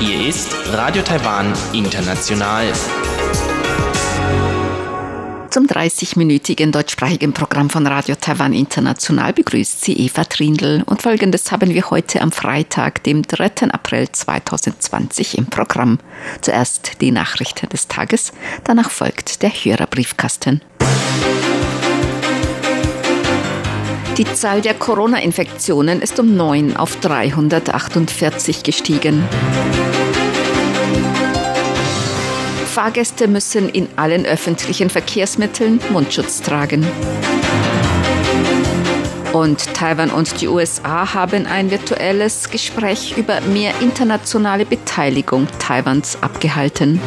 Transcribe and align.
Hier 0.00 0.26
ist 0.26 0.56
Radio 0.72 1.02
Taiwan 1.02 1.52
International. 1.74 2.72
Zum 5.50 5.66
30-minütigen 5.66 6.70
deutschsprachigen 6.70 7.34
Programm 7.34 7.68
von 7.68 7.86
Radio 7.86 8.14
Taiwan 8.14 8.54
International 8.54 9.34
begrüßt 9.34 9.84
sie 9.84 9.92
Eva 9.92 10.24
Trindl 10.24 10.82
und 10.86 11.02
folgendes 11.02 11.52
haben 11.52 11.74
wir 11.74 11.90
heute 11.90 12.22
am 12.22 12.32
Freitag, 12.32 13.02
dem 13.04 13.22
3. 13.22 13.70
April 13.70 14.10
2020 14.10 15.36
im 15.36 15.46
Programm. 15.46 15.98
Zuerst 16.40 17.02
die 17.02 17.10
Nachrichten 17.10 17.68
des 17.68 17.88
Tages, 17.88 18.32
danach 18.64 18.90
folgt 18.90 19.42
der 19.42 19.50
Hörerbriefkasten. 19.50 20.62
Die 24.18 24.24
Zahl 24.24 24.62
der 24.62 24.72
Corona-Infektionen 24.72 26.00
ist 26.00 26.18
um 26.18 26.36
9 26.36 26.74
auf 26.74 26.96
348 27.00 28.62
gestiegen. 28.62 29.22
Fahrgäste 32.64 33.28
müssen 33.28 33.68
in 33.68 33.88
allen 33.96 34.24
öffentlichen 34.24 34.88
Verkehrsmitteln 34.88 35.80
Mundschutz 35.90 36.40
tragen. 36.40 36.86
Und 39.34 39.74
Taiwan 39.74 40.10
und 40.10 40.40
die 40.40 40.48
USA 40.48 41.12
haben 41.12 41.44
ein 41.44 41.70
virtuelles 41.70 42.48
Gespräch 42.48 43.18
über 43.18 43.42
mehr 43.42 43.74
internationale 43.82 44.64
Beteiligung 44.64 45.46
Taiwans 45.58 46.16
abgehalten. 46.22 47.02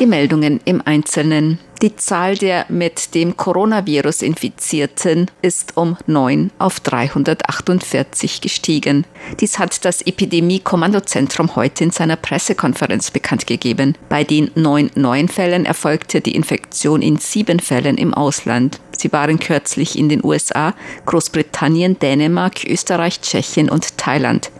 Die 0.00 0.06
Meldungen 0.06 0.60
im 0.64 0.80
Einzelnen. 0.84 1.58
Die 1.82 1.96
Zahl 1.96 2.36
der 2.36 2.66
mit 2.68 3.16
dem 3.16 3.36
Coronavirus 3.36 4.22
Infizierten 4.22 5.28
ist 5.42 5.76
um 5.76 5.96
9 6.06 6.52
auf 6.60 6.78
348 6.78 8.40
gestiegen. 8.40 9.04
Dies 9.40 9.58
hat 9.58 9.84
das 9.84 10.02
Epidemie-Kommandozentrum 10.02 11.56
heute 11.56 11.82
in 11.82 11.90
seiner 11.90 12.14
Pressekonferenz 12.14 13.10
bekannt 13.10 13.48
gegeben. 13.48 13.96
Bei 14.08 14.22
den 14.22 14.52
neun 14.54 14.92
neuen 14.94 15.26
Fällen 15.26 15.66
erfolgte 15.66 16.20
die 16.20 16.36
Infektion 16.36 17.02
in 17.02 17.16
sieben 17.16 17.58
Fällen 17.58 17.98
im 17.98 18.14
Ausland. 18.14 18.80
Sie 18.96 19.12
waren 19.12 19.40
kürzlich 19.40 19.98
in 19.98 20.08
den 20.08 20.24
USA, 20.24 20.74
Großbritannien, 21.06 21.98
Dänemark, 21.98 22.64
Österreich, 22.64 23.20
Tschechien 23.20 23.68
und 23.68 23.98
Thailand. 23.98 24.52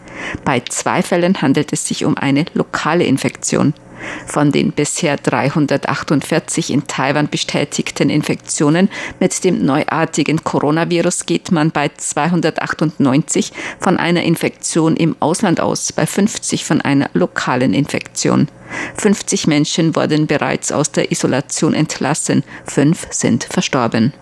Bei 0.43 0.59
zwei 0.59 1.01
Fällen 1.01 1.41
handelt 1.41 1.71
es 1.71 1.87
sich 1.87 2.03
um 2.03 2.17
eine 2.17 2.43
lokale 2.53 3.05
Infektion. 3.05 3.73
Von 4.27 4.51
den 4.51 4.71
bisher 4.71 5.17
348 5.17 6.71
in 6.71 6.87
Taiwan 6.87 7.29
bestätigten 7.29 8.09
Infektionen 8.09 8.89
mit 9.19 9.43
dem 9.43 9.65
neuartigen 9.65 10.43
Coronavirus 10.43 11.25
geht 11.25 11.51
man 11.51 11.71
bei 11.71 11.89
298 11.95 13.51
von 13.79 13.97
einer 13.97 14.23
Infektion 14.23 14.95
im 14.95 15.15
Ausland 15.19 15.59
aus, 15.59 15.91
bei 15.93 16.05
50 16.05 16.65
von 16.65 16.81
einer 16.81 17.09
lokalen 17.13 17.73
Infektion. 17.73 18.47
50 18.97 19.47
Menschen 19.47 19.95
wurden 19.95 20.27
bereits 20.27 20.71
aus 20.71 20.91
der 20.91 21.11
Isolation 21.11 21.73
entlassen, 21.73 22.43
fünf 22.65 23.07
sind 23.11 23.43
verstorben. 23.43 24.13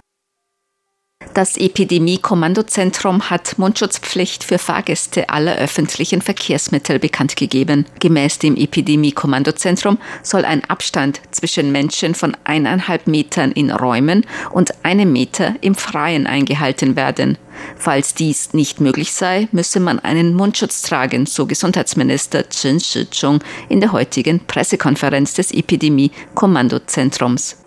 Das 1.34 1.58
Epidemie-Kommandozentrum 1.58 3.30
hat 3.30 3.60
Mundschutzpflicht 3.60 4.44
für 4.44 4.58
Fahrgäste 4.58 5.30
aller 5.30 5.58
öffentlichen 5.58 6.22
Verkehrsmittel 6.22 7.00
bekannt 7.00 7.36
gegeben. 7.36 7.86
Gemäß 8.00 8.40
dem 8.40 8.56
Epidemie-Kommandozentrum 8.56 9.98
soll 10.24 10.46
ein 10.46 10.64
Abstand 10.66 11.22
zwischen 11.32 11.72
Menschen 11.72 12.16
von 12.16 12.36
eineinhalb 12.44 13.08
Metern 13.08 13.52
in 13.52 13.72
Räumen 13.72 14.26
und 14.52 14.74
einem 14.84 15.14
Meter 15.14 15.56
im 15.62 15.76
Freien 15.76 16.28
eingehalten 16.28 16.96
werden. 16.96 17.38
Falls 17.76 18.14
dies 18.14 18.54
nicht 18.54 18.80
möglich 18.82 19.14
sei, 19.14 19.48
müsse 19.52 19.80
man 19.80 20.00
einen 20.00 20.34
Mundschutz 20.34 20.84
tragen, 20.84 21.26
so 21.26 21.46
Gesundheitsminister 21.46 22.50
Chen 22.50 22.80
Shizhong 22.80 23.40
in 23.70 23.82
der 23.82 23.92
heutigen 23.92 24.42
Pressekonferenz 24.46 25.34
des 25.34 25.54
Epidemie-Kommandozentrums. 25.54 27.58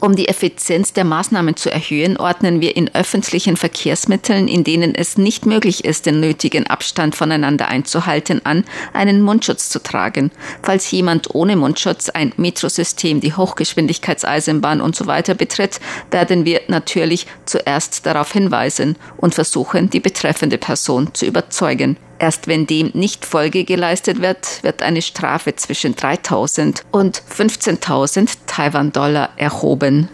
Um 0.00 0.14
die 0.14 0.28
Effizienz 0.28 0.92
der 0.92 1.04
Maßnahmen 1.04 1.56
zu 1.56 1.72
erhöhen, 1.72 2.18
ordnen 2.18 2.60
wir 2.60 2.76
in 2.76 2.94
öffentlichen 2.94 3.56
Verkehrsmitteln, 3.56 4.46
in 4.46 4.62
denen 4.62 4.94
es 4.94 5.18
nicht 5.18 5.46
möglich 5.46 5.84
ist, 5.84 6.06
den 6.06 6.20
nötigen 6.20 6.66
Abstand 6.66 7.16
voneinander 7.16 7.68
einzuhalten, 7.68 8.42
an, 8.44 8.64
einen 8.92 9.22
Mundschutz 9.22 9.70
zu 9.70 9.82
tragen. 9.82 10.30
Falls 10.62 10.90
jemand 10.90 11.34
ohne 11.34 11.56
Mundschutz 11.56 12.10
ein 12.10 12.32
Metrosystem, 12.36 13.20
die 13.20 13.34
Hochgeschwindigkeitseisenbahn 13.34 14.80
und 14.80 14.94
so 14.94 15.06
betritt, 15.06 15.80
werden 16.10 16.44
wir 16.44 16.60
natürlich 16.68 17.26
zuerst 17.46 18.06
darauf 18.06 18.32
hinweisen 18.32 18.96
und 19.16 19.34
versuchen, 19.34 19.90
die 19.90 20.00
betreffende 20.00 20.58
Person 20.58 21.14
zu 21.14 21.26
überzeugen. 21.26 21.96
Erst 22.18 22.48
wenn 22.48 22.66
dem 22.66 22.90
nicht 22.94 23.24
Folge 23.24 23.64
geleistet 23.64 24.20
wird, 24.20 24.62
wird 24.62 24.82
eine 24.82 25.02
Strafe 25.02 25.54
zwischen 25.54 25.94
3.000 25.94 26.82
und 26.90 27.22
15.000 27.22 28.38
Taiwan-Dollar 28.46 29.30
erhoben. 29.36 30.08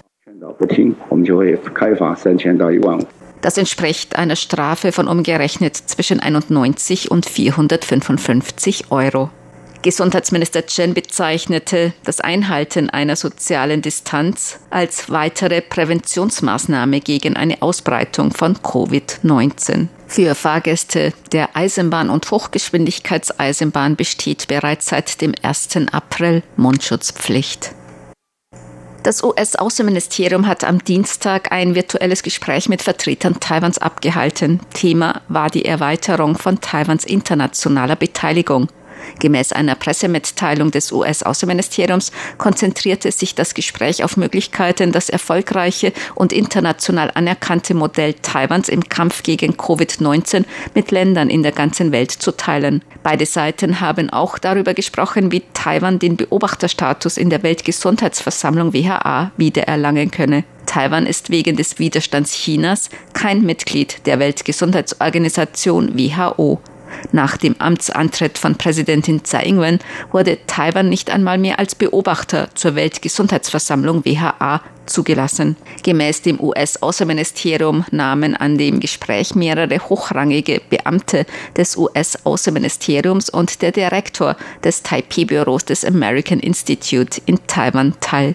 Das 3.41 3.59
entspricht 3.59 4.17
einer 4.17 4.37
Strafe 4.37 4.93
von 4.93 5.09
umgerechnet 5.09 5.77
zwischen 5.77 6.21
91 6.21 7.11
und 7.11 7.27
455 7.27 8.91
Euro. 8.91 9.31
Gesundheitsminister 9.85 10.65
Chen 10.65 10.95
bezeichnete 10.95 11.93
das 12.05 12.23
Einhalten 12.23 12.89
einer 12.89 13.17
sozialen 13.17 13.83
Distanz 13.83 14.59
als 14.71 15.11
weitere 15.11 15.61
Präventionsmaßnahme 15.61 17.01
gegen 17.01 17.37
eine 17.37 17.61
Ausbreitung 17.61 18.33
von 18.33 18.57
Covid-19. 18.57 19.89
Für 20.07 20.35
Fahrgäste 20.35 21.13
der 21.33 21.55
Eisenbahn 21.55 22.09
und 22.09 22.31
Hochgeschwindigkeitseisenbahn 22.31 23.95
besteht 23.95 24.49
bereits 24.49 24.87
seit 24.87 25.21
dem 25.21 25.35
1. 25.43 25.77
April 25.93 26.43
Mundschutzpflicht. 26.57 27.75
Das 29.03 29.23
US-Außenministerium 29.23 30.47
hat 30.47 30.65
am 30.65 30.83
Dienstag 30.83 31.53
ein 31.53 31.75
virtuelles 31.75 32.23
Gespräch 32.23 32.71
mit 32.71 32.81
Vertretern 32.81 33.39
Taiwans 33.39 33.77
abgehalten. 33.77 34.61
Thema 34.73 35.21
war 35.29 35.51
die 35.51 35.67
Erweiterung 35.67 36.39
von 36.39 36.63
Taiwans 36.63 37.05
internationaler 37.05 37.97
Beteiligung. 37.97 38.69
Gemäß 39.21 39.53
einer 39.53 39.75
Pressemitteilung 39.75 40.71
des 40.71 40.93
US-Außenministeriums 40.93 42.13
konzentrierte 42.39 43.13
sich 43.13 43.35
das 43.35 43.55
Gespräch 43.55 44.05
auf 44.05 44.17
Möglichkeiten, 44.17 44.93
das 44.93 45.09
erfolgreiche 45.09 45.93
und 46.15 46.33
international 46.33 47.11
anerkannte 47.15 47.75
Modell 47.75 48.15
Taiwans 48.15 48.69
im 48.69 48.89
Kampf 48.89 49.23
gegen 49.23 49.53
Covid-19 49.53 50.45
mit 50.75 50.91
Ländern 50.91 51.31
in 51.31 51.43
der 51.43 51.53
ganzen 51.53 51.93
Welt 51.93 52.11
zu 52.11 52.33
teilen. 52.33 52.83
Beide 53.03 53.27
Seiten 53.27 53.81
haben 53.81 54.11
auch 54.11 54.39
darüber 54.39 54.75
gesprochen, 54.75 55.33
wie 55.33 55.43
Taiwan 55.53 55.99
den 55.99 56.17
Beobachterstatus 56.17 57.17
in 57.17 57.31
der 57.31 57.43
Weltgesundheitsversammlung 57.43 58.73
WHA 58.73 59.33
wiedererlangen 59.37 60.11
könne. 60.11 60.45
Taiwan 60.67 61.07
ist 61.07 61.31
wegen 61.31 61.57
des 61.57 61.79
Widerstands 61.79 62.33
Chinas 62.33 62.91
kein 63.13 63.43
Mitglied 63.43 64.07
der 64.07 64.19
Weltgesundheitsorganisation 64.19 65.97
WHO. 65.99 66.61
Nach 67.13 67.37
dem 67.37 67.57
Amtsantritt 67.59 68.39
von 68.39 68.57
Präsidentin 68.57 69.25
Tsai 69.25 69.45
Ing-wen 69.45 69.79
wurde 70.13 70.39
Taiwan 70.47 70.89
nicht 70.89 71.11
einmal 71.11 71.39
mehr 71.39 71.59
als 71.59 71.75
Beobachter 71.75 72.49
zur 72.55 72.75
Weltgesundheitsversammlung 72.75 74.05
WHA 74.05 74.61
zugelassen. 74.87 75.57
Gemäß 75.83 76.23
dem 76.23 76.41
US-Außenministerium 76.41 77.85
nahmen 77.91 78.37
an 78.37 78.59
dem 78.59 78.81
Gespräch 78.81 79.35
mehrere 79.35 79.79
hochrangige 79.79 80.61
Beamte 80.69 81.27
des 81.57 81.77
US-Außenministeriums 81.77 83.31
und 83.31 83.63
der 83.63 83.73
Direktor 83.73 84.37
des 84.63 84.83
Taipei-Büros 84.83 85.65
des 85.65 85.85
American 85.85 86.41
Institute 86.41 87.21
in 87.27 87.39
Taiwan 87.47 87.95
teil. 88.01 88.35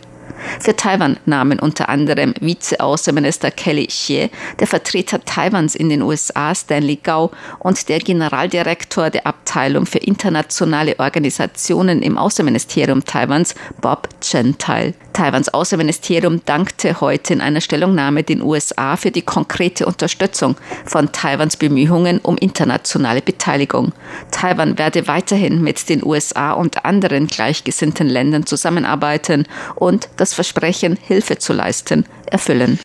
Für 0.60 0.76
Taiwan 0.76 1.18
nahmen 1.26 1.60
unter 1.60 1.90
anderem 1.90 2.34
Vizeaußenminister 2.40 3.52
Kelly 3.52 3.88
Xie, 3.88 4.30
der 4.60 4.68
Vertreter 4.68 5.24
Taiwans 5.24 5.76
in 5.76 5.90
den 5.90 6.02
USA 6.02 6.54
Stanley 6.54 6.98
Gao 7.02 7.32
und 7.60 7.90
der 7.90 8.00
Generaldirektor 8.00 9.10
der 9.10 9.28
Abteilung 9.28 9.86
für 9.86 10.00
internationale 10.00 11.00
Organisationen 11.00 12.02
im 12.02 12.18
Außenministerium 12.18 13.06
Taiwans 13.06 13.56
Bob 13.82 14.10
Chen 14.22 14.58
teil. 14.58 14.94
Taiwans 15.14 15.50
Außenministerium 15.54 16.46
dankte 16.46 17.02
heute 17.02 17.34
in 17.34 17.42
einer 17.42 17.62
Stellungnahme 17.62 18.24
den 18.24 18.42
USA 18.42 18.96
für 18.96 19.12
die 19.12 19.22
konkrete 19.22 19.86
Unterstützung 19.86 20.56
von 20.86 21.12
Taiwans 21.12 21.58
Bemühungen 21.58 22.20
um 22.20 22.38
internationale 22.38 23.22
Beteiligung. 23.22 23.92
Taiwan 24.32 24.78
werde 24.78 25.08
weiterhin 25.08 25.62
mit 25.62 25.90
den 25.90 26.06
USA 26.06 26.54
und 26.54 26.86
anderen 26.86 27.28
gleichgesinnten 27.28 28.08
Ländern 28.08 28.46
zusammenarbeiten 28.46 29.46
und 29.76 30.10
das 30.18 30.29
Versprechen, 30.34 30.98
Hilfe 31.02 31.38
zu 31.38 31.54
leisten, 31.54 32.06
erfüllen. 32.26 32.80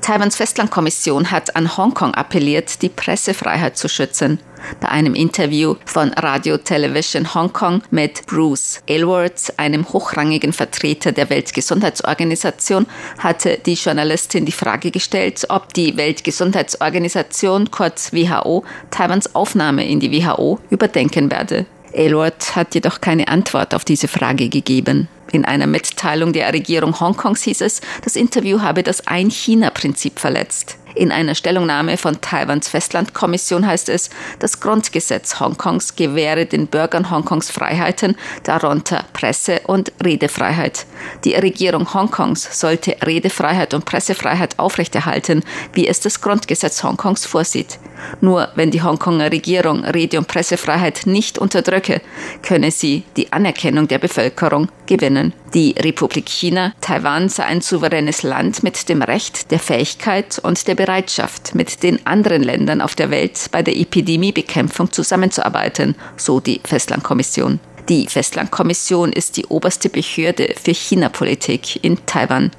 Taiwans 0.00 0.36
Festlandkommission 0.36 1.30
hat 1.30 1.56
an 1.56 1.76
Hongkong 1.76 2.14
appelliert, 2.14 2.82
die 2.82 2.88
Pressefreiheit 2.88 3.76
zu 3.76 3.88
schützen. 3.88 4.40
Bei 4.80 4.88
einem 4.88 5.14
Interview 5.14 5.76
von 5.84 6.10
Radio 6.12 6.58
Television 6.58 7.34
Hongkong 7.34 7.82
mit 7.90 8.26
Bruce 8.26 8.82
Aylward, 8.88 9.54
einem 9.56 9.88
hochrangigen 9.90 10.52
Vertreter 10.52 11.12
der 11.12 11.30
Weltgesundheitsorganisation, 11.30 12.86
hatte 13.18 13.58
die 13.64 13.74
Journalistin 13.74 14.44
die 14.44 14.52
Frage 14.52 14.90
gestellt, 14.90 15.46
ob 15.48 15.72
die 15.74 15.96
Weltgesundheitsorganisation, 15.96 17.70
kurz 17.70 18.12
WHO, 18.12 18.64
Taiwans 18.90 19.34
Aufnahme 19.34 19.88
in 19.88 20.00
die 20.00 20.12
WHO 20.12 20.58
überdenken 20.70 21.30
werde. 21.30 21.66
Aylward 21.92 22.54
hat 22.54 22.74
jedoch 22.74 23.00
keine 23.00 23.28
Antwort 23.28 23.74
auf 23.74 23.84
diese 23.84 24.08
Frage 24.08 24.48
gegeben. 24.48 25.08
In 25.32 25.44
einer 25.44 25.66
Mitteilung 25.66 26.32
der 26.32 26.52
Regierung 26.52 26.98
Hongkongs 26.98 27.42
hieß 27.42 27.60
es, 27.60 27.80
das 28.02 28.16
Interview 28.16 28.60
habe 28.60 28.82
das 28.82 29.06
Ein-China-Prinzip 29.06 30.18
verletzt. 30.18 30.76
In 30.94 31.12
einer 31.12 31.36
Stellungnahme 31.36 31.96
von 31.96 32.20
Taiwans 32.20 32.68
Festlandkommission 32.68 33.64
heißt 33.64 33.88
es, 33.88 34.10
das 34.40 34.60
Grundgesetz 34.60 35.38
Hongkongs 35.38 35.94
gewähre 35.94 36.46
den 36.46 36.66
Bürgern 36.66 37.10
Hongkongs 37.10 37.50
Freiheiten, 37.50 38.16
darunter 38.42 39.04
Presse- 39.12 39.60
und 39.66 39.92
Redefreiheit. 40.04 40.86
Die 41.24 41.34
Regierung 41.34 41.94
Hongkongs 41.94 42.58
sollte 42.58 42.96
Redefreiheit 43.06 43.72
und 43.72 43.84
Pressefreiheit 43.84 44.58
aufrechterhalten, 44.58 45.44
wie 45.74 45.86
es 45.86 46.00
das 46.00 46.20
Grundgesetz 46.20 46.82
Hongkongs 46.82 47.24
vorsieht. 47.24 47.78
Nur 48.20 48.48
wenn 48.54 48.70
die 48.70 48.82
Hongkonger 48.82 49.30
Regierung 49.30 49.84
Rede- 49.84 50.18
und 50.18 50.26
Pressefreiheit 50.26 51.02
nicht 51.04 51.38
unterdrücke, 51.38 52.00
könne 52.42 52.70
sie 52.70 53.04
die 53.16 53.32
Anerkennung 53.32 53.86
der 53.86 53.98
Bevölkerung 53.98 54.68
gewinnen. 54.90 55.32
Die 55.54 55.74
Republik 55.78 56.28
China, 56.28 56.74
Taiwan 56.80 57.28
sei 57.30 57.44
ein 57.44 57.62
souveränes 57.62 58.22
Land 58.22 58.62
mit 58.62 58.88
dem 58.88 59.00
Recht, 59.00 59.50
der 59.50 59.58
Fähigkeit 59.58 60.38
und 60.42 60.66
der 60.68 60.74
Bereitschaft, 60.74 61.54
mit 61.54 61.82
den 61.82 62.04
anderen 62.06 62.42
Ländern 62.42 62.82
auf 62.82 62.94
der 62.94 63.10
Welt 63.10 63.48
bei 63.52 63.62
der 63.62 63.76
Epidemiebekämpfung 63.76 64.92
zusammenzuarbeiten, 64.92 65.94
so 66.16 66.40
die 66.40 66.60
Festlandkommission. 66.64 67.60
Die 67.88 68.06
Festlandkommission 68.06 69.12
ist 69.12 69.36
die 69.36 69.46
oberste 69.46 69.88
Behörde 69.88 70.54
für 70.62 70.74
China-Politik 70.74 71.82
in 71.84 72.04
Taiwan. 72.06 72.50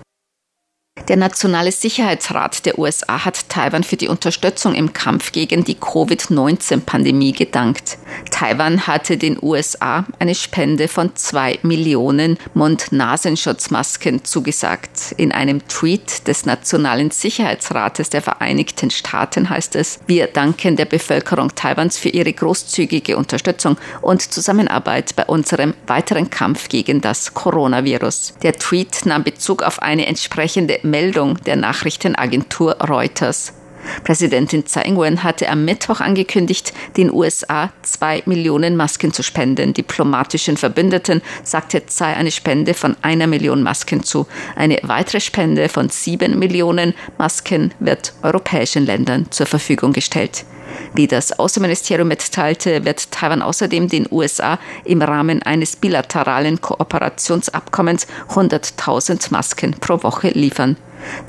Der 1.07 1.17
Nationale 1.17 1.71
Sicherheitsrat 1.71 2.65
der 2.65 2.77
USA 2.77 3.25
hat 3.25 3.49
Taiwan 3.49 3.83
für 3.83 3.97
die 3.97 4.07
Unterstützung 4.07 4.75
im 4.75 4.93
Kampf 4.93 5.31
gegen 5.31 5.63
die 5.63 5.75
Covid-19-Pandemie 5.75 7.31
gedankt. 7.31 7.97
Taiwan 8.29 8.85
hatte 8.85 9.17
den 9.17 9.37
USA 9.41 10.05
eine 10.19 10.35
Spende 10.35 10.87
von 10.87 11.15
zwei 11.15 11.57
Millionen 11.63 12.37
Mund-Nasenschutzmasken 12.53 14.23
zugesagt. 14.25 15.13
In 15.17 15.31
einem 15.31 15.67
Tweet 15.67 16.27
des 16.27 16.45
Nationalen 16.45 17.09
Sicherheitsrates 17.09 18.09
der 18.09 18.21
Vereinigten 18.21 18.91
Staaten 18.91 19.49
heißt 19.49 19.75
es, 19.75 19.99
wir 20.05 20.27
danken 20.27 20.75
der 20.75 20.85
Bevölkerung 20.85 21.55
Taiwans 21.55 21.97
für 21.97 22.09
ihre 22.09 22.31
großzügige 22.31 23.17
Unterstützung 23.17 23.77
und 24.01 24.21
Zusammenarbeit 24.21 25.15
bei 25.15 25.25
unserem 25.25 25.73
weiteren 25.87 26.29
Kampf 26.29 26.69
gegen 26.69 27.01
das 27.01 27.33
Coronavirus. 27.33 28.35
Der 28.43 28.53
Tweet 28.53 29.05
nahm 29.05 29.23
Bezug 29.23 29.63
auf 29.63 29.81
eine 29.81 30.05
entsprechende 30.05 30.79
Meldung 30.91 31.37
der 31.45 31.55
Nachrichtenagentur 31.55 32.73
Reuters. 32.81 33.53
Präsidentin 34.03 34.65
Tsai 34.65 34.83
Ing-wen 34.83 35.23
hatte 35.23 35.49
am 35.49 35.65
Mittwoch 35.65 35.99
angekündigt, 35.99 36.73
den 36.97 37.11
USA 37.11 37.71
zwei 37.81 38.23
Millionen 38.25 38.75
Masken 38.75 39.13
zu 39.13 39.23
spenden. 39.23 39.73
Diplomatischen 39.73 40.57
Verbündeten 40.57 41.21
sagte 41.43 41.85
Tsai 41.85 42.15
eine 42.15 42.31
Spende 42.31 42.73
von 42.73 42.95
einer 43.01 43.27
Million 43.27 43.63
Masken 43.63 44.03
zu. 44.03 44.27
Eine 44.55 44.79
weitere 44.83 45.19
Spende 45.19 45.69
von 45.69 45.89
sieben 45.89 46.39
Millionen 46.39 46.93
Masken 47.17 47.73
wird 47.79 48.13
europäischen 48.23 48.85
Ländern 48.85 49.27
zur 49.31 49.45
Verfügung 49.45 49.93
gestellt. 49.93 50.45
Wie 50.93 51.07
das 51.07 51.37
Außenministerium 51.37 52.07
mitteilte, 52.07 52.85
wird 52.85 53.11
Taiwan 53.11 53.41
außerdem 53.41 53.87
den 53.87 54.07
USA 54.11 54.59
im 54.83 55.01
Rahmen 55.01 55.41
eines 55.41 55.75
bilateralen 55.75 56.61
Kooperationsabkommens 56.61 58.07
100.000 58.29 59.31
Masken 59.31 59.75
pro 59.79 60.03
Woche 60.03 60.29
liefern. 60.29 60.77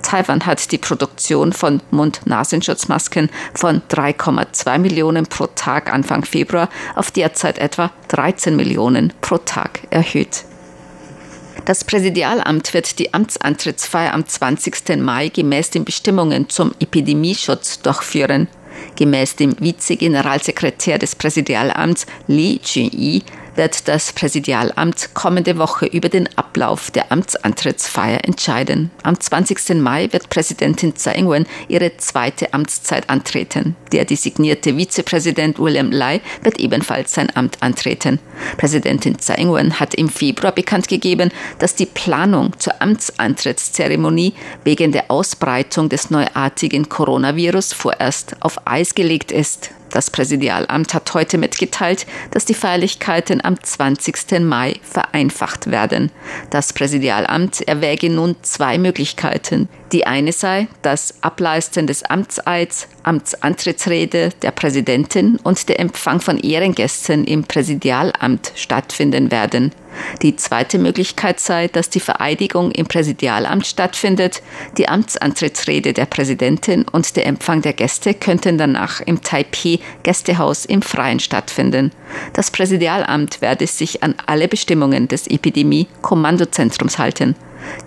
Taiwan 0.02 0.46
hat 0.46 0.72
die 0.72 0.78
Produktion 0.78 1.52
von 1.52 1.80
Mund-Nasenschutzmasken 1.90 3.30
von 3.54 3.82
3,2 3.88 4.78
Millionen 4.78 5.26
pro 5.26 5.46
Tag 5.46 5.92
Anfang 5.92 6.24
Februar 6.24 6.69
auf 6.94 7.10
derzeit 7.10 7.58
etwa 7.58 7.90
13 8.08 8.56
Millionen 8.56 9.12
pro 9.20 9.38
Tag 9.38 9.80
erhöht. 9.90 10.44
Das 11.64 11.84
Präsidialamt 11.84 12.74
wird 12.74 12.98
die 12.98 13.14
Amtsantrittsfeier 13.14 14.14
am 14.14 14.26
20. 14.26 14.96
Mai 14.96 15.28
gemäß 15.28 15.70
den 15.70 15.84
Bestimmungen 15.84 16.48
zum 16.48 16.74
Epidemieschutz 16.80 17.80
durchführen. 17.82 18.48
Gemäß 18.96 19.36
dem 19.36 19.54
Vizegeneralsekretär 19.60 20.98
des 20.98 21.14
Präsidialamts 21.14 22.06
Li 22.26 22.60
Junyi 22.64 23.22
wird 23.54 23.88
das 23.88 24.12
Präsidialamt 24.12 25.10
kommende 25.14 25.58
Woche 25.58 25.87
über 25.87 26.08
den 26.08 26.28
Ablauf 26.37 26.90
der 26.90 27.12
Amtsantrittsfeier 27.12 28.25
entscheiden. 28.25 28.90
Am 29.02 29.19
20. 29.19 29.75
Mai 29.81 30.08
wird 30.12 30.31
Präsidentin 30.31 30.94
Tsai 30.96 31.14
Ing-wen 31.14 31.46
ihre 31.69 31.96
zweite 31.96 32.54
Amtszeit 32.54 33.10
antreten. 33.10 33.76
Der 33.93 34.04
designierte 34.04 34.76
Vizepräsident 34.76 35.58
William 35.58 35.90
Lai 35.90 36.20
wird 36.43 36.58
ebenfalls 36.60 37.12
sein 37.12 37.34
Amt 37.34 37.58
antreten. 37.60 38.19
Präsidentin 38.56 39.19
Tsai 39.19 39.34
Ing-wen 39.34 39.78
hat 39.78 39.94
im 39.94 40.08
Februar 40.08 40.52
bekannt 40.52 40.88
gegeben, 40.88 41.31
dass 41.58 41.75
die 41.75 41.87
Planung 41.87 42.58
zur 42.58 42.81
Amtsantrittszeremonie 42.81 44.34
wegen 44.64 44.93
der 44.93 45.10
Ausbreitung 45.10 45.88
des 45.88 46.10
neuartigen 46.10 46.88
Coronavirus 46.88 47.72
vorerst 47.72 48.37
auf 48.40 48.66
Eis 48.66 48.94
gelegt 48.94 49.32
ist. 49.32 49.70
Das 49.93 50.11
Präsidialamt 50.11 50.94
hat 50.94 51.12
heute 51.12 51.37
mitgeteilt, 51.37 52.06
dass 52.31 52.47
die 52.47 52.55
Feierlichkeiten 52.55 53.44
am 53.44 53.62
20. 53.62 54.41
Mai 54.41 54.81
vereinfacht 54.83 55.71
werden. 55.71 56.11
Das 56.49 56.73
Präsidialamt 56.73 57.61
erwäge 57.69 58.09
nun 58.09 58.37
zwei 58.41 58.79
Möglichkeiten. 58.79 59.69
Die 59.93 60.06
eine 60.06 60.33
sei 60.33 60.67
das 60.81 61.15
Ableisten 61.21 61.87
des 61.87 62.05
Amtseids, 62.05 62.89
Amtsantrittsrede 63.03 64.31
der 64.41 64.50
Präsidentin 64.50 65.39
und 65.43 65.69
der 65.69 65.79
Empfang 65.79 66.21
von 66.23 66.39
Ehrengästen 66.39 67.25
im 67.25 67.44
Präsidialamt 67.44 68.53
stattfinden 68.55 69.31
werden. 69.31 69.73
Die 70.23 70.37
zweite 70.37 70.79
Möglichkeit 70.79 71.41
sei, 71.41 71.69
dass 71.69 71.91
die 71.91 72.00
Vereidigung 72.00 72.71
im 72.71 72.87
Präsidialamt 72.87 73.67
stattfindet. 73.67 74.43
Die 74.79 74.89
Amtsantrittsrede 74.89 75.93
der 75.93 76.06
Präsidentin 76.06 76.85
und 76.91 77.17
der 77.17 77.27
Empfang 77.27 77.62
der 77.62 77.73
Gäste 77.73 78.15
könnten 78.15 78.59
danach 78.59 79.00
im 79.00 79.23
Taipei 79.23 79.79
Gästehaus 80.03 80.65
im 80.65 80.83
Freien 80.83 81.21
stattfinden. 81.21 81.93
Das 82.33 82.50
Präsidialamt 82.50 83.41
werde 83.41 83.67
sich 83.67 84.03
an 84.03 84.15
alle 84.27 84.49
Bestimmungen 84.49 85.09
des 85.09 85.27
Epidemie-Kommandozentrums 85.27 86.99
halten. 86.99 87.34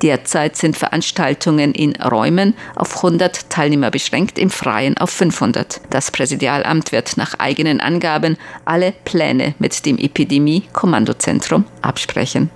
Derzeit 0.02 0.56
sind 0.56 0.78
Veranstaltungen 0.78 1.74
in 1.74 1.96
Räumen 1.96 2.54
auf 2.76 2.98
100 2.98 3.50
Teilnehmer 3.50 3.92
beschränkt, 3.92 4.38
im 4.40 4.50
Freien 4.50 4.98
auf 4.98 5.10
500. 5.10 5.82
Das 5.90 6.12
Präsidialamt 6.12 6.92
wird 6.92 7.18
nach 7.18 7.40
eigenen 7.40 7.80
Angaben 7.80 8.38
alle 8.66 8.94
Pläne 9.06 9.56
mit 9.60 9.86
dem 9.86 9.98
Epidemie-Kommandozentrum 9.98 11.66
absprechen. 11.82 12.50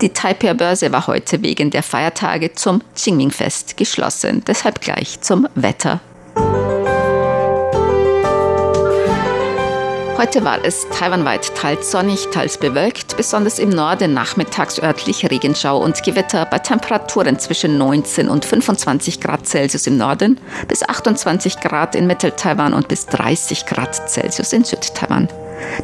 Die 0.00 0.10
Taipei 0.10 0.54
Börse 0.54 0.92
war 0.92 1.06
heute 1.06 1.42
wegen 1.42 1.70
der 1.70 1.82
Feiertage 1.82 2.52
zum 2.52 2.82
Qingming-Fest 2.96 3.76
geschlossen. 3.76 4.42
Deshalb 4.46 4.80
gleich 4.80 5.20
zum 5.20 5.48
Wetter. 5.54 6.00
Heute 10.24 10.42
war 10.42 10.64
es 10.64 10.88
taiwanweit 10.88 11.54
teils 11.54 11.90
sonnig, 11.90 12.28
teils 12.30 12.56
bewölkt, 12.56 13.14
besonders 13.18 13.58
im 13.58 13.68
Norden 13.68 14.14
nachmittags 14.14 14.82
örtlich 14.82 15.30
Regenschau 15.30 15.76
und 15.76 16.02
Gewitter 16.02 16.46
bei 16.46 16.60
Temperaturen 16.60 17.38
zwischen 17.38 17.76
19 17.76 18.30
und 18.30 18.46
25 18.46 19.20
Grad 19.20 19.46
Celsius 19.46 19.86
im 19.86 19.98
Norden 19.98 20.40
bis 20.66 20.82
28 20.82 21.60
Grad 21.60 21.94
in 21.94 22.06
Mittel-Taiwan 22.06 22.72
und 22.72 22.88
bis 22.88 23.04
30 23.04 23.66
Grad 23.66 24.08
Celsius 24.08 24.54
in 24.54 24.64
Südtaiwan. 24.64 25.28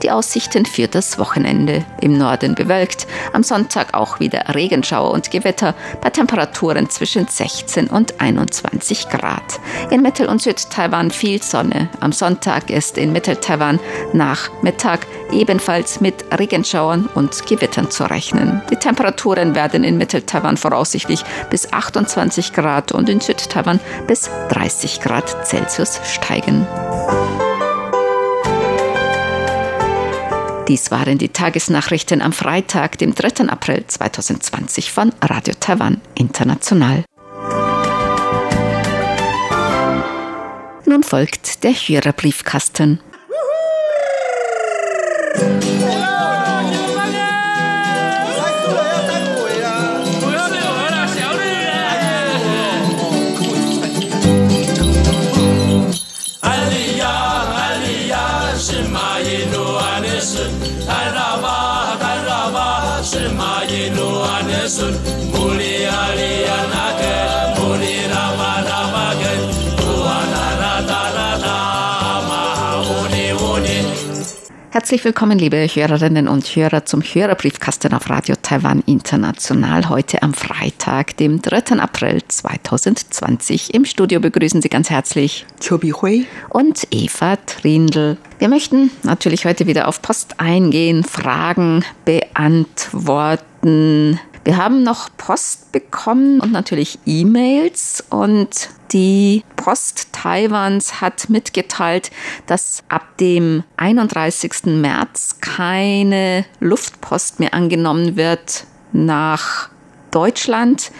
Die 0.03 0.11
Aussichten 0.11 0.67
für 0.67 0.89
das 0.89 1.19
Wochenende. 1.19 1.85
Im 2.00 2.17
Norden 2.17 2.55
bewölkt, 2.55 3.07
am 3.33 3.43
Sonntag 3.43 3.95
auch 3.95 4.21
wieder 4.21 4.55
Regenschauer 4.55 5.11
und 5.11 5.31
Gewitter 5.31 5.75
bei 6.00 6.11
Temperaturen 6.11 6.89
zwischen 6.91 7.27
16 7.27 7.89
und 7.89 8.21
21 8.21 9.09
Grad. 9.09 9.61
In 9.91 10.03
Mittel- 10.03 10.29
und 10.29 10.43
Südtaiwan 10.43 11.11
viel 11.11 11.43
Sonne. 11.43 11.89
Am 12.00 12.12
Sonntag 12.12 12.71
ist 12.71 12.99
in 12.99 13.12
Mittel-Taiwan 13.12 13.79
nach 14.12 14.50
Mittag 14.62 15.07
ebenfalls 15.33 16.00
mit 16.00 16.25
Regenschauern 16.37 17.09
und 17.15 17.47
Gewittern 17.47 17.91
zu 17.91 18.05
rechnen. 18.05 18.62
Die 18.71 18.77
Temperaturen 18.77 19.55
werden 19.55 19.85
in 19.85 19.99
Mittel-Taiwan 19.99 20.57
voraussichtlich 20.57 21.25
bis 21.50 21.73
28 21.73 22.53
Grad 22.53 22.93
und 22.93 23.09
in 23.09 23.21
Südtaiwan 23.21 23.81
bis 24.07 24.31
30 24.49 25.00
Grad 25.00 25.47
Celsius 25.47 26.00
steigen. 26.05 26.67
Dies 30.71 30.93
waren 30.93 31.19
die 31.19 31.31
Tagesnachrichten 31.31 32.23
am 32.23 32.33
Freitag, 32.33 32.97
dem 32.97 33.12
3. 33.12 33.49
April 33.49 33.85
2020 33.89 34.93
von 34.93 35.12
Radio 35.21 35.53
Taiwan 35.59 36.00
International. 36.15 37.05
Nun 40.87 41.03
folgt 41.03 41.65
der 41.65 41.73
Hörerbriefkasten. 41.73 43.00
Herzlich 74.73 75.04
willkommen, 75.04 75.37
liebe 75.38 75.59
Hörerinnen 75.59 76.26
und 76.26 76.47
Hörer, 76.47 76.87
zum 76.87 77.02
Hörerbriefkasten 77.02 77.92
auf 77.92 78.09
Radio 78.09 78.37
Taiwan 78.40 78.82
International. 78.87 79.88
Heute 79.88 80.23
am 80.23 80.32
Freitag, 80.32 81.16
dem 81.16 81.42
3. 81.42 81.80
April 81.80 82.23
2020. 82.26 83.75
Im 83.75 83.85
Studio 83.85 84.20
begrüßen 84.20 84.62
Sie 84.62 84.68
ganz 84.68 84.88
herzlich 84.88 85.44
Chobi 85.61 85.90
Hui 85.90 86.26
und 86.49 86.87
Eva 86.92 87.37
Trindl. 87.37 88.16
Wir 88.38 88.49
möchten 88.49 88.90
natürlich 89.02 89.44
heute 89.44 89.66
wieder 89.66 89.87
auf 89.87 90.00
Post 90.02 90.37
eingehen, 90.38 91.04
Fragen 91.04 91.85
beantworten. 92.04 94.20
Wir 94.42 94.56
haben 94.56 94.82
noch 94.82 95.11
Post 95.18 95.70
bekommen 95.70 96.40
und 96.40 96.50
natürlich 96.50 96.99
E-Mails 97.04 98.02
und 98.09 98.70
die 98.92 99.44
Post 99.56 100.09
Taiwans 100.12 101.00
hat 101.02 101.28
mitgeteilt, 101.28 102.11
dass 102.47 102.82
ab 102.88 103.18
dem 103.18 103.64
31. 103.76 104.64
März 104.64 105.37
keine 105.40 106.47
Luftpost 106.59 107.38
mehr 107.38 107.52
angenommen 107.52 108.16
wird 108.16 108.64
nach 108.92 109.68
Deutschland. 110.11 110.90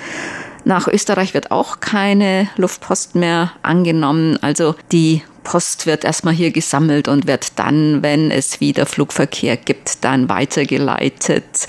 Nach 0.65 0.87
Österreich 0.87 1.33
wird 1.33 1.51
auch 1.51 1.81
keine 1.81 2.49
Luftpost 2.57 3.15
mehr 3.15 3.53
angenommen. 3.63 4.39
Also 4.43 4.75
die 4.93 5.23
Post 5.43 5.87
wird 5.87 6.05
erstmal 6.05 6.35
hier 6.35 6.51
gesammelt 6.51 7.09
und 7.09 7.27
wird 7.27 7.59
dann, 7.59 8.03
wenn 8.03 8.31
es 8.31 8.61
wieder 8.61 8.87
Flugverkehr 8.87 9.57
gibt, 9.57 10.05
dann 10.05 10.29
weitergeleitet. 10.29 11.67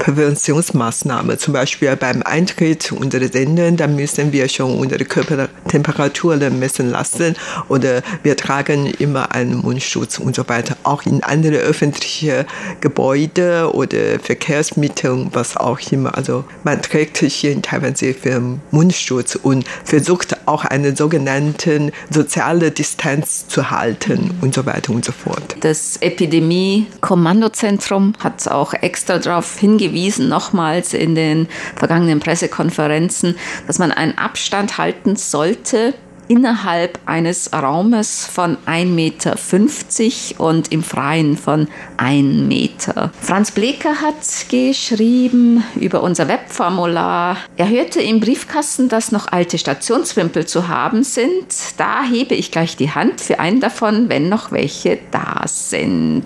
Präventionsmaßnahmen. 0.00 1.38
Zum 1.38 1.52
Beispiel 1.52 1.94
beim 1.94 2.22
Eintritt 2.22 2.90
unserer 2.90 3.28
Sendung, 3.28 3.76
da 3.76 3.86
müssen 3.86 4.32
wir 4.32 4.48
schon 4.48 4.78
unsere 4.78 5.04
Körpertemperatur 5.04 6.36
messen 6.50 6.90
lassen 6.90 7.36
oder 7.68 8.02
wir 8.22 8.36
tragen 8.36 8.86
immer 8.98 9.32
einen 9.32 9.58
Mundschutz 9.58 10.18
und 10.18 10.34
so 10.34 10.48
weiter. 10.48 10.76
Auch 10.84 11.04
in 11.04 11.22
andere 11.22 11.56
öffentliche 11.56 12.46
Gebäude 12.80 13.70
oder 13.74 14.18
Verkehrsmittel, 14.22 15.26
was 15.32 15.58
auch 15.58 15.78
immer. 15.90 16.16
Also 16.16 16.44
man 16.64 16.80
trägt 16.80 17.18
hier 17.18 17.52
in 17.52 17.60
Taiwan 17.60 17.94
sehr 17.94 18.14
viel 18.14 18.58
Mundschutz 18.70 19.34
und 19.34 19.66
versucht 19.84 20.36
auch 20.46 20.64
eine 20.64 20.96
sogenannte 20.96 21.92
soziale 22.08 22.70
Distanz 22.70 23.46
zu 23.48 23.70
halten 23.70 24.30
und 24.40 24.54
so 24.54 24.64
weiter 24.64 24.92
und 24.92 25.04
so 25.04 25.12
fort. 25.12 25.56
Das 25.60 25.98
Epidemie-Kommandozentrum 26.00 28.14
hat 28.18 28.48
auch 28.48 28.74
extra 28.74 29.18
darauf 29.18 29.58
hingewiesen, 29.58 30.28
nochmals 30.28 30.94
in 30.94 31.14
den 31.14 31.48
vergangenen 31.76 32.18
Pressekonferenzen, 32.20 33.36
dass 33.66 33.78
man 33.78 33.92
einen 33.92 34.18
Abstand 34.18 34.78
halten 34.78 35.16
sollte 35.16 35.94
innerhalb 36.30 37.00
eines 37.06 37.52
Raumes 37.52 38.24
von 38.24 38.56
1,50 38.64 38.84
Meter 38.86 40.40
und 40.40 40.70
im 40.70 40.84
Freien 40.84 41.36
von 41.36 41.66
1 41.96 42.46
Meter. 42.46 43.10
Franz 43.20 43.50
Bleker 43.50 44.00
hat 44.00 44.48
geschrieben 44.48 45.64
über 45.74 46.04
unser 46.04 46.28
Webformular, 46.28 47.36
er 47.56 47.68
hörte 47.68 48.00
im 48.00 48.20
Briefkasten, 48.20 48.88
dass 48.88 49.10
noch 49.10 49.32
alte 49.32 49.58
Stationswimpel 49.58 50.46
zu 50.46 50.68
haben 50.68 51.02
sind. 51.02 51.46
Da 51.78 52.04
hebe 52.04 52.36
ich 52.36 52.52
gleich 52.52 52.76
die 52.76 52.92
Hand 52.92 53.20
für 53.20 53.40
einen 53.40 53.60
davon, 53.60 54.08
wenn 54.08 54.28
noch 54.28 54.52
welche 54.52 54.98
da 55.10 55.42
sind. 55.46 56.24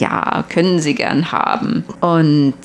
Ja, 0.00 0.44
können 0.48 0.80
Sie 0.80 0.94
gern 0.96 1.30
haben. 1.30 1.84
Und 2.00 2.56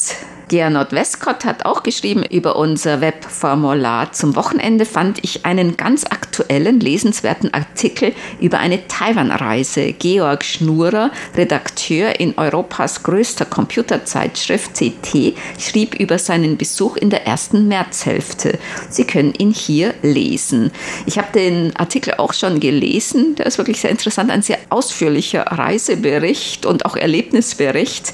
Gernot 0.51 0.91
Westcott 0.91 1.45
hat 1.45 1.65
auch 1.65 1.81
geschrieben 1.81 2.23
über 2.23 2.57
unser 2.57 2.99
Webformular. 2.99 4.11
Zum 4.11 4.35
Wochenende 4.35 4.85
fand 4.85 5.23
ich 5.23 5.45
einen 5.45 5.77
ganz 5.77 6.03
aktuellen, 6.03 6.81
lesenswerten 6.81 7.53
Artikel 7.53 8.11
über 8.41 8.59
eine 8.59 8.85
Taiwan-Reise. 8.85 9.93
Georg 9.93 10.43
Schnurer, 10.43 11.11
Redakteur 11.37 12.19
in 12.19 12.37
Europas 12.37 13.01
größter 13.01 13.45
Computerzeitschrift 13.45 14.73
CT, 14.73 15.37
schrieb 15.57 15.95
über 15.95 16.19
seinen 16.19 16.57
Besuch 16.57 16.97
in 16.97 17.09
der 17.09 17.25
ersten 17.25 17.69
Märzhälfte. 17.69 18.59
Sie 18.89 19.05
können 19.05 19.33
ihn 19.37 19.51
hier 19.51 19.93
lesen. 20.01 20.71
Ich 21.05 21.17
habe 21.17 21.31
den 21.33 21.73
Artikel 21.77 22.15
auch 22.17 22.33
schon 22.33 22.59
gelesen. 22.59 23.35
Der 23.35 23.45
ist 23.45 23.57
wirklich 23.57 23.79
sehr 23.79 23.89
interessant. 23.89 24.29
Ein 24.29 24.41
sehr 24.41 24.59
ausführlicher 24.67 25.43
Reisebericht 25.43 26.65
und 26.65 26.85
auch 26.85 26.97
Erlebnisbericht. 26.97 28.11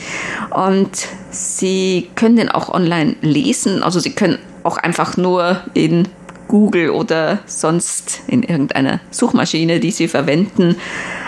Und 0.51 1.07
Sie 1.31 2.09
können 2.15 2.37
den 2.37 2.49
auch 2.49 2.69
online 2.69 3.15
lesen. 3.21 3.83
Also 3.83 3.99
Sie 3.99 4.11
können 4.11 4.39
auch 4.63 4.77
einfach 4.77 5.17
nur 5.17 5.61
in 5.73 6.07
Google 6.47 6.91
oder 6.91 7.39
sonst 7.45 8.21
in 8.27 8.43
irgendeiner 8.43 8.99
Suchmaschine, 9.11 9.79
die 9.79 9.91
Sie 9.91 10.07
verwenden, 10.07 10.75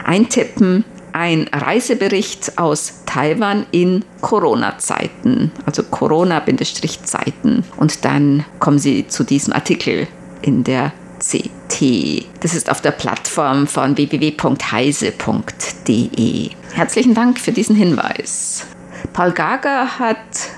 eintippen. 0.05 0.85
Ein 1.11 1.49
Reisebericht 1.51 2.59
aus 2.59 3.01
Taiwan 3.07 3.65
in 3.71 4.05
Corona-Zeiten, 4.21 5.51
also 5.65 5.81
Corona-Zeiten. 5.81 7.63
Und 7.77 8.05
dann 8.05 8.45
kommen 8.59 8.77
Sie 8.77 9.07
zu 9.07 9.23
diesem 9.23 9.53
Artikel 9.53 10.07
in 10.43 10.63
der 10.63 10.93
CT. 11.19 12.25
Das 12.41 12.53
ist 12.53 12.69
auf 12.69 12.81
der 12.81 12.91
Plattform 12.91 13.65
von 13.65 13.97
www.heise.de. 13.97 14.39
Herzlichen 16.73 17.15
Dank 17.15 17.39
für 17.39 17.51
diesen 17.51 17.75
Hinweis. 17.75 18.67
Paul 19.13 19.31
Gager 19.31 19.99
hat 19.99 20.17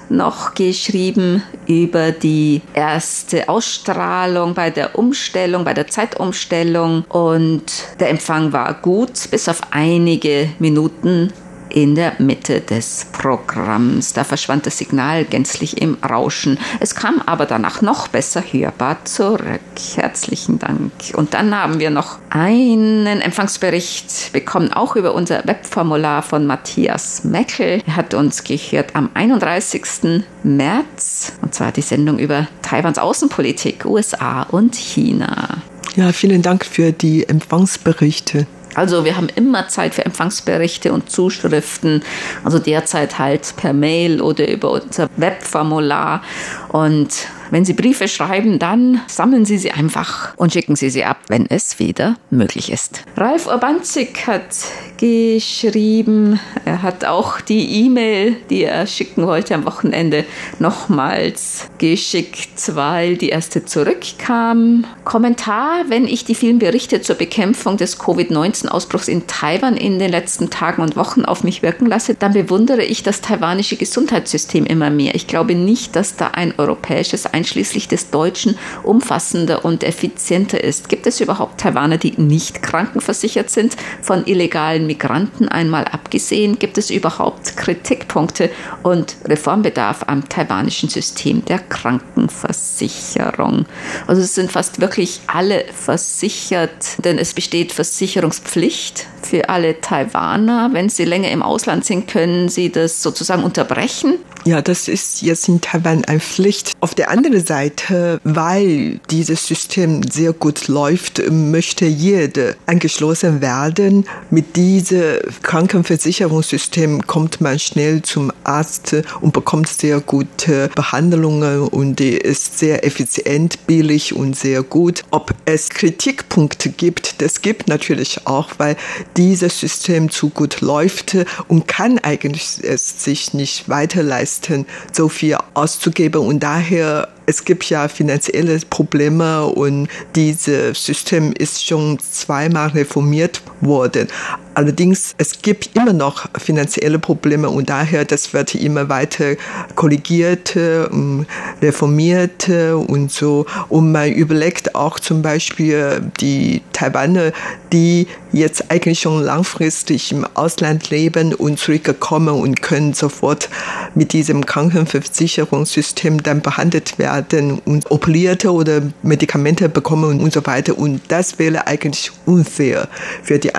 noch 0.09 0.53
geschrieben 0.53 1.43
über 1.67 2.11
die 2.11 2.61
erste 2.73 3.49
Ausstrahlung 3.49 4.53
bei 4.53 4.69
der 4.69 4.97
Umstellung, 4.97 5.63
bei 5.63 5.73
der 5.73 5.87
Zeitumstellung. 5.87 7.05
Und 7.09 7.63
der 7.99 8.09
Empfang 8.09 8.53
war 8.53 8.73
gut, 8.73 9.29
bis 9.31 9.47
auf 9.47 9.61
einige 9.71 10.49
Minuten 10.59 11.31
in 11.73 11.95
der 11.95 12.13
Mitte 12.19 12.61
des 12.61 13.07
Programms. 13.11 14.13
Da 14.13 14.23
verschwand 14.23 14.65
das 14.65 14.77
Signal 14.77 15.25
gänzlich 15.25 15.81
im 15.81 15.97
Rauschen. 16.03 16.59
Es 16.79 16.95
kam 16.95 17.21
aber 17.25 17.45
danach 17.45 17.81
noch 17.81 18.07
besser 18.07 18.41
hörbar 18.41 19.03
zurück. 19.05 19.59
Herzlichen 19.95 20.59
Dank. 20.59 20.91
Und 21.13 21.33
dann 21.33 21.55
haben 21.55 21.79
wir 21.79 21.89
noch 21.89 22.19
einen 22.29 23.21
Empfangsbericht 23.21 24.33
bekommen, 24.33 24.71
auch 24.73 24.95
über 24.95 25.13
unser 25.13 25.45
Webformular 25.45 26.21
von 26.21 26.45
Matthias 26.45 27.23
Meckel. 27.23 27.81
Er 27.85 27.95
hat 27.95 28.13
uns 28.13 28.43
gehört 28.43 28.95
am 28.95 29.09
31. 29.13 30.23
März, 30.43 31.33
und 31.41 31.53
zwar 31.53 31.71
die 31.71 31.81
Sendung 31.81 32.19
über 32.19 32.47
Taiwans 32.61 32.97
Außenpolitik, 32.97 33.85
USA 33.85 34.43
und 34.43 34.75
China. 34.75 35.61
Ja, 35.95 36.13
vielen 36.13 36.41
Dank 36.41 36.65
für 36.65 36.91
die 36.91 37.27
Empfangsberichte. 37.27 38.47
Also 38.75 39.05
wir 39.05 39.17
haben 39.17 39.29
immer 39.35 39.67
Zeit 39.67 39.95
für 39.95 40.05
Empfangsberichte 40.05 40.91
und 40.93 41.09
Zuschriften, 41.09 42.03
also 42.43 42.59
derzeit 42.59 43.19
halt 43.19 43.55
per 43.57 43.73
Mail 43.73 44.21
oder 44.21 44.49
über 44.49 44.71
unser 44.71 45.09
Webformular. 45.17 46.21
Und 46.69 47.27
wenn 47.51 47.65
Sie 47.65 47.73
Briefe 47.73 48.07
schreiben, 48.07 48.57
dann 48.57 49.01
sammeln 49.07 49.45
Sie 49.45 49.57
sie 49.57 49.71
einfach 49.71 50.35
und 50.37 50.53
schicken 50.53 50.75
Sie 50.75 50.89
sie 50.89 51.03
ab, 51.03 51.17
wenn 51.27 51.45
es 51.49 51.79
wieder 51.79 52.15
möglich 52.29 52.71
ist. 52.71 53.03
Ralf 53.17 53.45
Urbanzik 53.45 54.25
hat 54.25 54.55
geschrieben, 55.01 56.39
er 56.63 56.83
hat 56.83 57.05
auch 57.05 57.41
die 57.41 57.85
E-Mail, 57.85 58.35
die 58.49 58.63
er 58.63 58.85
schicken 58.85 59.25
wollte 59.25 59.55
am 59.55 59.65
Wochenende, 59.65 60.25
nochmals 60.59 61.69
geschickt, 61.79 62.75
weil 62.75 63.17
die 63.17 63.29
erste 63.29 63.65
zurückkam. 63.65 64.85
Kommentar, 65.03 65.85
wenn 65.89 66.07
ich 66.07 66.23
die 66.23 66.35
vielen 66.35 66.59
Berichte 66.59 67.01
zur 67.01 67.15
Bekämpfung 67.15 67.77
des 67.77 67.97
Covid-19-Ausbruchs 67.97 69.07
in 69.07 69.25
Taiwan 69.25 69.75
in 69.75 69.97
den 69.97 70.11
letzten 70.11 70.51
Tagen 70.51 70.83
und 70.83 70.95
Wochen 70.95 71.25
auf 71.25 71.43
mich 71.43 71.63
wirken 71.63 71.87
lasse, 71.87 72.13
dann 72.13 72.33
bewundere 72.33 72.83
ich 72.83 73.01
das 73.01 73.21
taiwanische 73.21 73.77
Gesundheitssystem 73.77 74.65
immer 74.65 74.91
mehr. 74.91 75.15
Ich 75.15 75.25
glaube 75.25 75.55
nicht, 75.55 75.95
dass 75.95 76.15
da 76.15 76.27
ein 76.27 76.53
europäisches 76.57 77.25
einschließlich 77.41 77.87
des 77.87 78.11
Deutschen 78.11 78.55
umfassender 78.83 79.65
und 79.65 79.83
effizienter 79.83 80.63
ist. 80.63 80.89
Gibt 80.89 81.07
es 81.07 81.21
überhaupt 81.21 81.59
Taiwaner, 81.59 81.97
die 81.97 82.21
nicht 82.21 82.61
krankenversichert 82.61 83.49
sind? 83.49 83.75
Von 84.03 84.27
illegalen 84.27 84.85
Migranten 84.85 85.47
einmal 85.47 85.85
abgesehen, 85.85 86.59
gibt 86.59 86.77
es 86.77 86.91
überhaupt 86.91 87.57
Kritikpunkte 87.57 88.51
und 88.83 89.15
Reformbedarf 89.25 90.03
am 90.05 90.29
taiwanischen 90.29 90.89
System 90.89 91.43
der 91.45 91.57
Krankenversicherung? 91.57 93.65
Also 94.05 94.21
es 94.21 94.35
sind 94.35 94.51
fast 94.51 94.79
wirklich 94.79 95.21
alle 95.25 95.65
versichert, 95.73 97.03
denn 97.03 97.17
es 97.17 97.33
besteht 97.33 97.71
Versicherungspflicht 97.71 99.07
für 99.23 99.49
alle 99.49 99.81
Taiwaner. 99.81 100.69
Wenn 100.73 100.89
sie 100.89 101.05
länger 101.05 101.31
im 101.31 101.41
Ausland 101.41 101.85
sind, 101.85 102.07
können 102.07 102.49
sie 102.49 102.71
das 102.71 103.01
sozusagen 103.01 103.43
unterbrechen. 103.43 104.19
Ja, 104.43 104.61
das 104.61 104.87
ist 104.87 105.21
jetzt 105.21 105.47
in 105.47 105.61
Taiwan 105.61 106.03
eine 106.05 106.19
Pflicht. 106.19 106.71
Auf 106.79 106.95
der 106.95 107.11
anderen 107.11 107.30
andere 107.31 107.45
Seite, 107.45 108.19
weil 108.25 108.99
dieses 109.09 109.47
System 109.47 110.03
sehr 110.03 110.33
gut 110.33 110.67
läuft, 110.67 111.21
möchte 111.31 111.85
jeder 111.85 112.55
angeschlossen 112.65 113.39
werden. 113.39 114.05
Mit 114.29 114.57
diesem 114.57 115.19
Krankenversicherungssystem 115.41 117.07
kommt 117.07 117.39
man 117.39 117.57
schnell 117.57 118.01
zum 118.01 118.33
Arzt 118.43 118.97
und 119.21 119.31
bekommt 119.31 119.69
sehr 119.69 120.01
gute 120.01 120.69
Behandlungen 120.75 121.69
und 121.69 122.01
ist 122.01 122.59
sehr 122.59 122.85
effizient, 122.85 123.65
billig 123.65 124.13
und 124.13 124.35
sehr 124.35 124.61
gut. 124.61 125.03
Ob 125.11 125.33
es 125.45 125.69
Kritikpunkte 125.69 126.69
gibt, 126.69 127.21
das 127.21 127.41
gibt 127.41 127.69
natürlich 127.69 128.27
auch, 128.27 128.49
weil 128.57 128.75
dieses 129.15 129.57
System 129.57 130.09
zu 130.09 130.29
gut 130.29 130.59
läuft 130.59 131.15
und 131.47 131.69
kann 131.69 131.97
eigentlich 131.99 132.59
es 132.61 133.05
sich 133.05 133.33
nicht 133.33 133.69
weiter 133.69 134.03
leisten, 134.03 134.65
so 134.91 135.07
viel 135.07 135.37
auszugeben 135.53 136.21
und 136.21 136.41
daher 136.41 137.07
es 137.31 137.45
gibt 137.45 137.63
ja 137.69 137.87
finanzielle 137.87 138.59
Probleme 138.69 139.45
und 139.45 139.87
dieses 140.15 140.85
System 140.85 141.31
ist 141.31 141.65
schon 141.65 141.97
zweimal 141.99 142.67
reformiert 142.71 143.41
worden. 143.61 144.09
Allerdings, 144.53 145.13
es 145.17 145.41
gibt 145.41 145.75
immer 145.75 145.93
noch 145.93 146.27
finanzielle 146.37 146.99
Probleme 146.99 147.49
und 147.49 147.69
daher, 147.69 148.05
das 148.05 148.33
wird 148.33 148.53
immer 148.55 148.89
weiter 148.89 149.35
korrigiert, 149.75 150.55
ähm, 150.55 151.25
reformiert 151.61 152.49
und 152.49 153.11
so. 153.11 153.45
Und 153.69 153.91
man 153.91 154.11
überlegt 154.11 154.75
auch 154.75 154.99
zum 154.99 155.21
Beispiel 155.21 156.01
die 156.19 156.61
Taiwaner, 156.73 157.31
die 157.71 158.07
jetzt 158.33 158.71
eigentlich 158.71 158.99
schon 158.99 159.23
langfristig 159.23 160.11
im 160.11 160.25
Ausland 160.33 160.89
leben 160.89 161.33
und 161.33 161.59
zurückkommen 161.59 162.29
und 162.29 162.61
können 162.61 162.93
sofort 162.93 163.49
mit 163.95 164.13
diesem 164.13 164.45
Krankenversicherungssystem 164.45 166.23
dann 166.23 166.41
behandelt 166.41 166.97
werden 166.97 167.59
und 167.65 167.89
operierte 167.91 168.51
oder 168.51 168.81
Medikamente 169.03 169.69
bekommen 169.69 170.19
und 170.19 170.33
so 170.33 170.45
weiter. 170.45 170.77
Und 170.77 171.01
das 171.09 171.39
wäre 171.39 171.67
eigentlich 171.67 172.11
unfair 172.25 172.87
für 173.23 173.39
die 173.39 173.55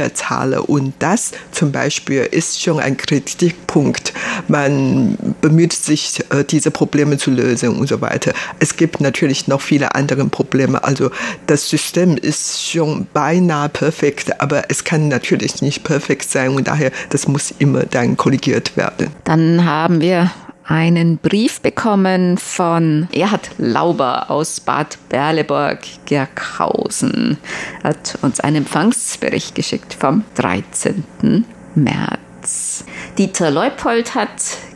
anderen 0.00 0.14
Steuerzahler. 0.14 0.68
Und 0.68 0.94
das 0.98 1.32
zum 1.50 1.72
Beispiel 1.72 2.28
ist 2.30 2.62
schon 2.62 2.80
ein 2.80 2.96
Kritikpunkt. 2.96 4.12
Man 4.48 5.16
bemüht 5.40 5.72
sich, 5.72 6.20
äh, 6.30 6.44
diese 6.44 6.70
Probleme 6.70 7.16
zu 7.18 7.30
lösen 7.30 7.76
und 7.76 7.88
so 7.88 8.00
weiter. 8.00 8.32
Es 8.58 8.76
gibt 8.76 9.00
natürlich 9.00 9.48
noch 9.48 9.60
viele 9.60 9.94
andere 9.94 10.24
Probleme. 10.26 10.82
Also 10.82 11.10
das 11.46 11.68
System 11.68 12.16
ist 12.16 12.70
schon 12.70 13.06
beinahe 13.12 13.68
perfekt, 13.68 14.40
aber 14.40 14.64
es 14.68 14.84
kann 14.84 15.08
natürlich 15.08 15.62
nicht 15.62 15.84
perfekt 15.84 16.30
sein 16.30 16.50
und 16.50 16.68
daher, 16.68 16.90
das 17.10 17.28
muss 17.28 17.54
immer 17.58 17.84
dann 17.84 18.16
korrigiert 18.16 18.76
werden. 18.76 19.08
Dann 19.24 19.64
haben 19.64 20.00
wir 20.00 20.30
einen 20.66 21.18
Brief 21.18 21.60
bekommen 21.60 22.38
von 22.38 23.08
Erhard 23.12 23.50
Lauber 23.58 24.30
aus 24.30 24.60
Bad 24.60 24.96
Berleburg-Gerkhausen. 25.08 27.38
Hat 27.82 28.16
uns 28.22 28.38
einen 28.40 28.56
Empfangsbericht 28.56 29.54
geschickt 29.54 29.94
vom 29.94 30.24
13. 30.36 31.44
März. 31.74 32.84
Dieter 33.18 33.50
Leupold 33.50 34.14
hat 34.14 34.30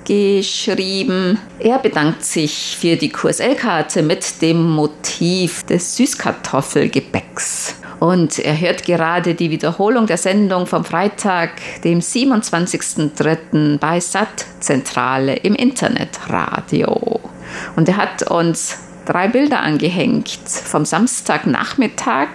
geschrieben, 0.05 1.38
er 1.59 1.79
bedankt 1.79 2.24
sich 2.24 2.77
für 2.81 2.96
die 2.96 3.11
QSL-Karte 3.11 4.03
mit 4.03 4.40
dem 4.40 4.70
Motiv 4.70 5.64
des 5.64 5.96
Süßkartoffelgebäcks. 5.96 7.74
Und 8.00 8.38
er 8.38 8.58
hört 8.58 8.84
gerade 8.84 9.34
die 9.34 9.50
Wiederholung 9.50 10.06
der 10.06 10.18
Sendung 10.18 10.66
vom 10.66 10.84
Freitag, 10.84 11.50
dem 11.82 12.00
27.03. 12.00 13.78
bei 13.78 13.98
SAT 14.00 14.46
Zentrale 14.61 15.34
im 15.37 15.54
Internetradio. 15.54 17.20
Und 17.76 17.88
er 17.88 17.96
hat 17.96 18.22
uns 18.30 18.78
drei 19.04 19.28
Bilder 19.28 19.61
angehängt 19.61 20.28
vom 20.48 20.84
Samstagnachmittag, 20.84 22.28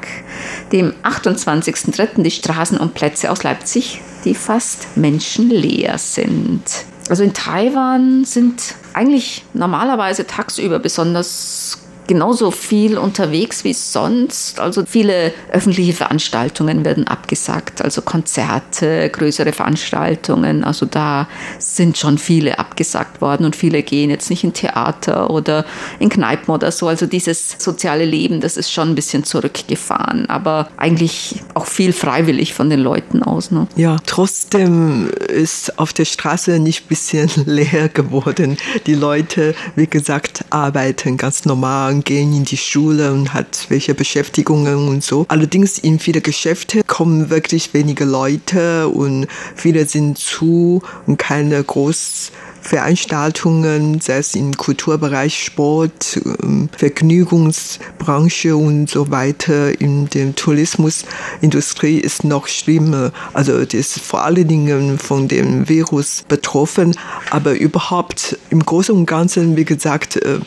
dem 0.72 0.94
28.03. 1.04 2.24
die 2.24 2.32
Straßen 2.32 2.78
und 2.78 2.94
Plätze 2.94 3.32
aus 3.32 3.44
Leipzig, 3.44 4.02
die 4.26 4.36
fast 4.36 4.98
menschenleer 4.98 5.98
sind. 5.98 6.64
Also 7.10 7.24
in 7.24 7.34
Taiwan 7.34 8.26
sind 8.26 8.76
eigentlich 8.94 9.44
normalerweise 9.54 10.26
tagsüber 10.26 10.80
besonders 10.80 11.83
genauso 12.08 12.52
viel 12.52 12.98
unterwegs 12.98 13.64
wie 13.64 13.74
sonst. 13.74 14.60
Also 14.60 14.86
viele 14.86 15.34
öffentliche 15.52 15.94
Veranstaltungen 15.94 16.84
werden 16.84 17.08
abgesagt, 17.08 17.82
also 17.82 18.02
Konzerte, 18.02 19.10
größere 19.10 19.54
Veranstaltungen. 19.54 20.64
Also 20.64 20.86
da 20.86 21.28
sind 21.60 21.98
schon 21.98 22.18
viele 22.18 22.60
abgesagt 22.60 23.22
worden 23.22 23.46
und 23.46 23.56
viele 23.56 23.84
gehen 23.84 24.10
jetzt 24.10 24.30
nicht 24.30 24.44
in 24.44 24.54
Theater 24.54 25.30
oder 25.30 25.66
in 26.00 26.10
Kneipen 26.10 26.54
oder 26.54 26.72
so. 26.72 26.88
Also 26.88 27.06
dieses 27.06 27.56
soziale 27.60 28.06
Leben, 28.06 28.42
das 28.42 28.58
ist 28.58 28.72
schon 28.72 28.90
ein 28.90 28.96
bisschen 28.96 29.24
zurückgefahren, 29.24 30.30
aber 30.30 30.70
eigentlich 30.78 31.42
auch 31.54 31.68
viel 31.68 31.94
freiwillig 31.94 32.54
von 32.54 32.70
den 32.70 32.80
Leuten 32.80 33.24
aus. 33.24 33.52
Ne? 33.52 33.68
Ja, 33.76 33.98
trotzdem 34.06 35.10
ist 35.10 35.80
auf 35.80 35.94
der 35.94 36.06
Straße 36.06 36.60
nicht 36.60 36.86
ein 36.86 36.88
bisschen 36.88 37.30
leer 37.46 37.90
geworden. 37.90 38.58
Die 38.86 38.96
Leute, 38.96 39.56
wie 39.76 39.88
gesagt, 39.88 40.46
arbeiten 40.50 41.18
ganz 41.18 41.46
normal 41.46 41.94
gehen 42.04 42.34
in 42.34 42.46
die 42.46 42.58
Schule 42.58 43.12
und 43.12 43.34
hat 43.34 43.66
welche 43.70 43.94
Beschäftigungen 43.94 44.88
und 44.88 45.04
so. 45.04 45.26
Allerdings 45.28 45.80
in 45.80 46.00
viele 46.00 46.22
Geschäfte 46.22 46.84
kommen 46.86 47.30
wirklich 47.30 47.74
wenige 47.74 48.06
Leute 48.06 48.88
und 48.88 49.28
viele 49.56 49.86
sind 49.86 50.18
zu 50.18 50.82
und 51.08 51.18
keine 51.18 51.64
groß 51.64 52.32
Veranstaltungen, 52.64 54.00
sei 54.00 54.18
es 54.18 54.36
im 54.36 54.56
Kulturbereich, 54.56 55.44
Sport, 55.44 56.20
ähm, 56.42 56.70
Vergnügungsbranche 56.76 58.56
und 58.56 58.90
so 58.90 59.12
weiter. 59.12 59.80
In 59.82 60.10
der 60.10 60.34
Tourismusindustrie 60.34 61.98
ist 61.98 62.24
noch 62.24 62.48
schlimmer. 62.48 63.12
Also 63.34 63.60
das 63.66 63.74
ist 63.74 64.00
vor 64.00 64.24
allen 64.24 64.48
Dingen 64.48 64.98
von 64.98 65.28
dem 65.28 65.68
Virus 65.68 66.24
betroffen, 66.28 66.96
aber 67.32 67.54
überhaupt 67.54 68.40
im 68.50 68.66
Großen 68.66 68.96
und 68.96 69.06
Ganzen, 69.06 69.58
wie 69.58 69.66
gesagt, 69.66 70.16
äh, 70.16 70.40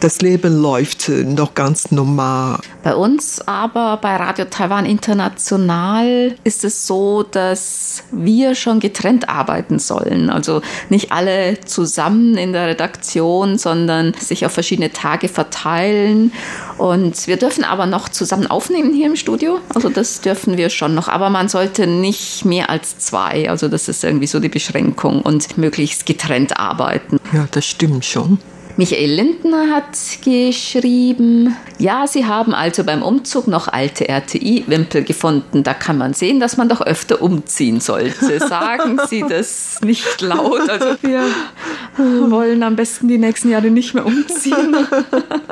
das 0.00 0.22
Leben 0.22 0.60
läuft 0.60 1.10
noch 1.10 1.54
ganz 1.54 1.90
normal. 1.90 2.58
Bei 2.82 2.94
uns 2.94 3.46
aber 3.46 3.98
bei 3.98 4.16
Radio 4.16 4.46
Taiwan 4.46 4.86
International 4.86 6.34
ist 6.42 6.64
es 6.64 6.86
so, 6.86 7.22
dass 7.22 8.02
wir 8.10 8.54
schon 8.54 8.80
getrennt 8.80 9.28
arbeiten 9.28 9.78
sollen. 9.78 10.30
Also 10.30 10.62
nicht 10.88 11.12
alle 11.12 11.59
zusammen 11.68 12.36
in 12.36 12.52
der 12.52 12.66
Redaktion, 12.66 13.58
sondern 13.58 14.14
sich 14.14 14.46
auf 14.46 14.52
verschiedene 14.52 14.92
Tage 14.92 15.28
verteilen. 15.28 16.32
Und 16.78 17.26
wir 17.26 17.36
dürfen 17.36 17.64
aber 17.64 17.86
noch 17.86 18.08
zusammen 18.08 18.46
aufnehmen 18.46 18.94
hier 18.94 19.06
im 19.06 19.16
Studio. 19.16 19.58
Also 19.74 19.88
das 19.88 20.20
dürfen 20.20 20.56
wir 20.56 20.70
schon 20.70 20.94
noch. 20.94 21.08
Aber 21.08 21.30
man 21.30 21.48
sollte 21.48 21.86
nicht 21.86 22.44
mehr 22.44 22.70
als 22.70 22.98
zwei. 22.98 23.50
Also 23.50 23.68
das 23.68 23.88
ist 23.88 24.04
irgendwie 24.04 24.26
so 24.26 24.40
die 24.40 24.48
Beschränkung 24.48 25.22
und 25.22 25.58
möglichst 25.58 26.06
getrennt 26.06 26.58
arbeiten. 26.58 27.18
Ja, 27.32 27.46
das 27.50 27.66
stimmt 27.66 28.04
schon. 28.04 28.38
Michael 28.80 29.10
Lindner 29.10 29.66
hat 29.74 29.98
geschrieben, 30.24 31.54
ja, 31.78 32.06
Sie 32.06 32.24
haben 32.24 32.54
also 32.54 32.82
beim 32.82 33.02
Umzug 33.02 33.46
noch 33.46 33.68
alte 33.68 34.08
RTI-Wimpel 34.08 35.04
gefunden. 35.04 35.62
Da 35.62 35.74
kann 35.74 35.98
man 35.98 36.14
sehen, 36.14 36.40
dass 36.40 36.56
man 36.56 36.70
doch 36.70 36.80
öfter 36.80 37.20
umziehen 37.20 37.80
sollte. 37.80 38.38
Sagen 38.48 38.98
Sie 39.06 39.22
das 39.28 39.82
nicht 39.82 40.22
laut. 40.22 40.66
Also 40.70 40.96
wir 41.02 41.24
wollen 42.30 42.62
am 42.62 42.74
besten 42.74 43.08
die 43.08 43.18
nächsten 43.18 43.50
Jahre 43.50 43.70
nicht 43.70 43.92
mehr 43.92 44.06
umziehen. 44.06 44.74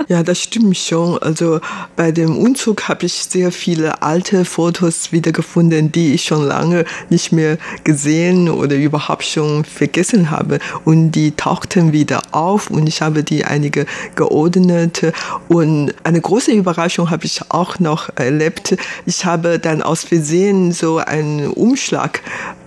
Ja, 0.08 0.22
das 0.22 0.40
stimmt 0.40 0.78
schon. 0.78 1.18
Also 1.18 1.60
bei 1.94 2.12
dem 2.12 2.38
Umzug 2.38 2.88
habe 2.88 3.04
ich 3.04 3.12
sehr 3.12 3.52
viele 3.52 4.00
alte 4.00 4.46
Fotos 4.46 5.12
wiedergefunden, 5.12 5.92
die 5.92 6.14
ich 6.14 6.24
schon 6.24 6.46
lange 6.46 6.86
nicht 7.10 7.30
mehr 7.30 7.58
gesehen 7.84 8.48
oder 8.48 8.76
überhaupt 8.76 9.24
schon 9.24 9.66
vergessen 9.66 10.30
habe. 10.30 10.60
Und 10.86 11.10
die 11.10 11.32
tauchten 11.32 11.92
wieder 11.92 12.22
auf 12.30 12.70
und 12.70 12.86
ich 12.86 13.02
habe 13.02 13.17
habe 13.18 13.24
die 13.24 13.44
einige 13.44 13.86
geordnet 14.14 15.12
und 15.48 15.92
eine 16.04 16.20
große 16.20 16.52
Überraschung 16.52 17.10
habe 17.10 17.24
ich 17.24 17.40
auch 17.48 17.80
noch 17.80 18.10
erlebt. 18.16 18.76
Ich 19.06 19.24
habe 19.24 19.58
dann 19.58 19.82
aus 19.82 20.04
Versehen 20.04 20.72
so 20.72 20.98
einen 20.98 21.48
Umschlag 21.48 22.20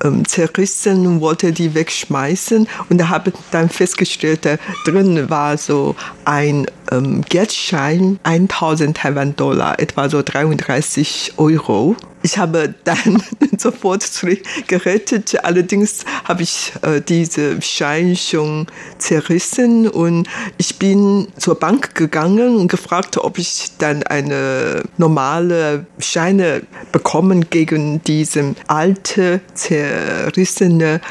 ähm, 0.03 0.27
zerrissen 0.27 1.07
und 1.07 1.21
wollte 1.21 1.53
die 1.53 1.73
wegschmeißen 1.73 2.67
und 2.89 3.09
habe 3.09 3.31
dann 3.51 3.69
festgestellt, 3.69 4.45
da 4.45 4.57
drin 4.85 5.29
war 5.29 5.57
so 5.57 5.95
ein 6.25 6.65
ähm, 6.91 7.21
Geldschein, 7.29 8.19
1000 8.23 8.97
Taiwan-Dollar, 8.97 9.79
etwa 9.79 10.09
so 10.09 10.21
33 10.21 11.33
Euro. 11.37 11.95
Ich 12.23 12.37
habe 12.37 12.73
dann 12.83 13.23
sofort 13.57 14.03
zurückgerettet. 14.03 15.43
Allerdings 15.43 16.05
habe 16.25 16.43
ich 16.43 16.73
äh, 16.81 17.01
diese 17.01 17.61
Schein 17.61 18.15
schon 18.15 18.67
zerrissen 18.97 19.87
und 19.87 20.27
ich 20.57 20.77
bin 20.77 21.27
zur 21.37 21.55
Bank 21.55 21.95
gegangen 21.95 22.57
und 22.57 22.67
gefragt, 22.67 23.17
ob 23.17 23.37
ich 23.37 23.71
dann 23.77 24.03
eine 24.03 24.83
normale 24.97 25.85
Scheine 25.99 26.61
bekommen 26.91 27.49
gegen 27.49 28.03
diesen 28.03 28.55
alte 28.67 29.41
zerrissene 29.53 31.01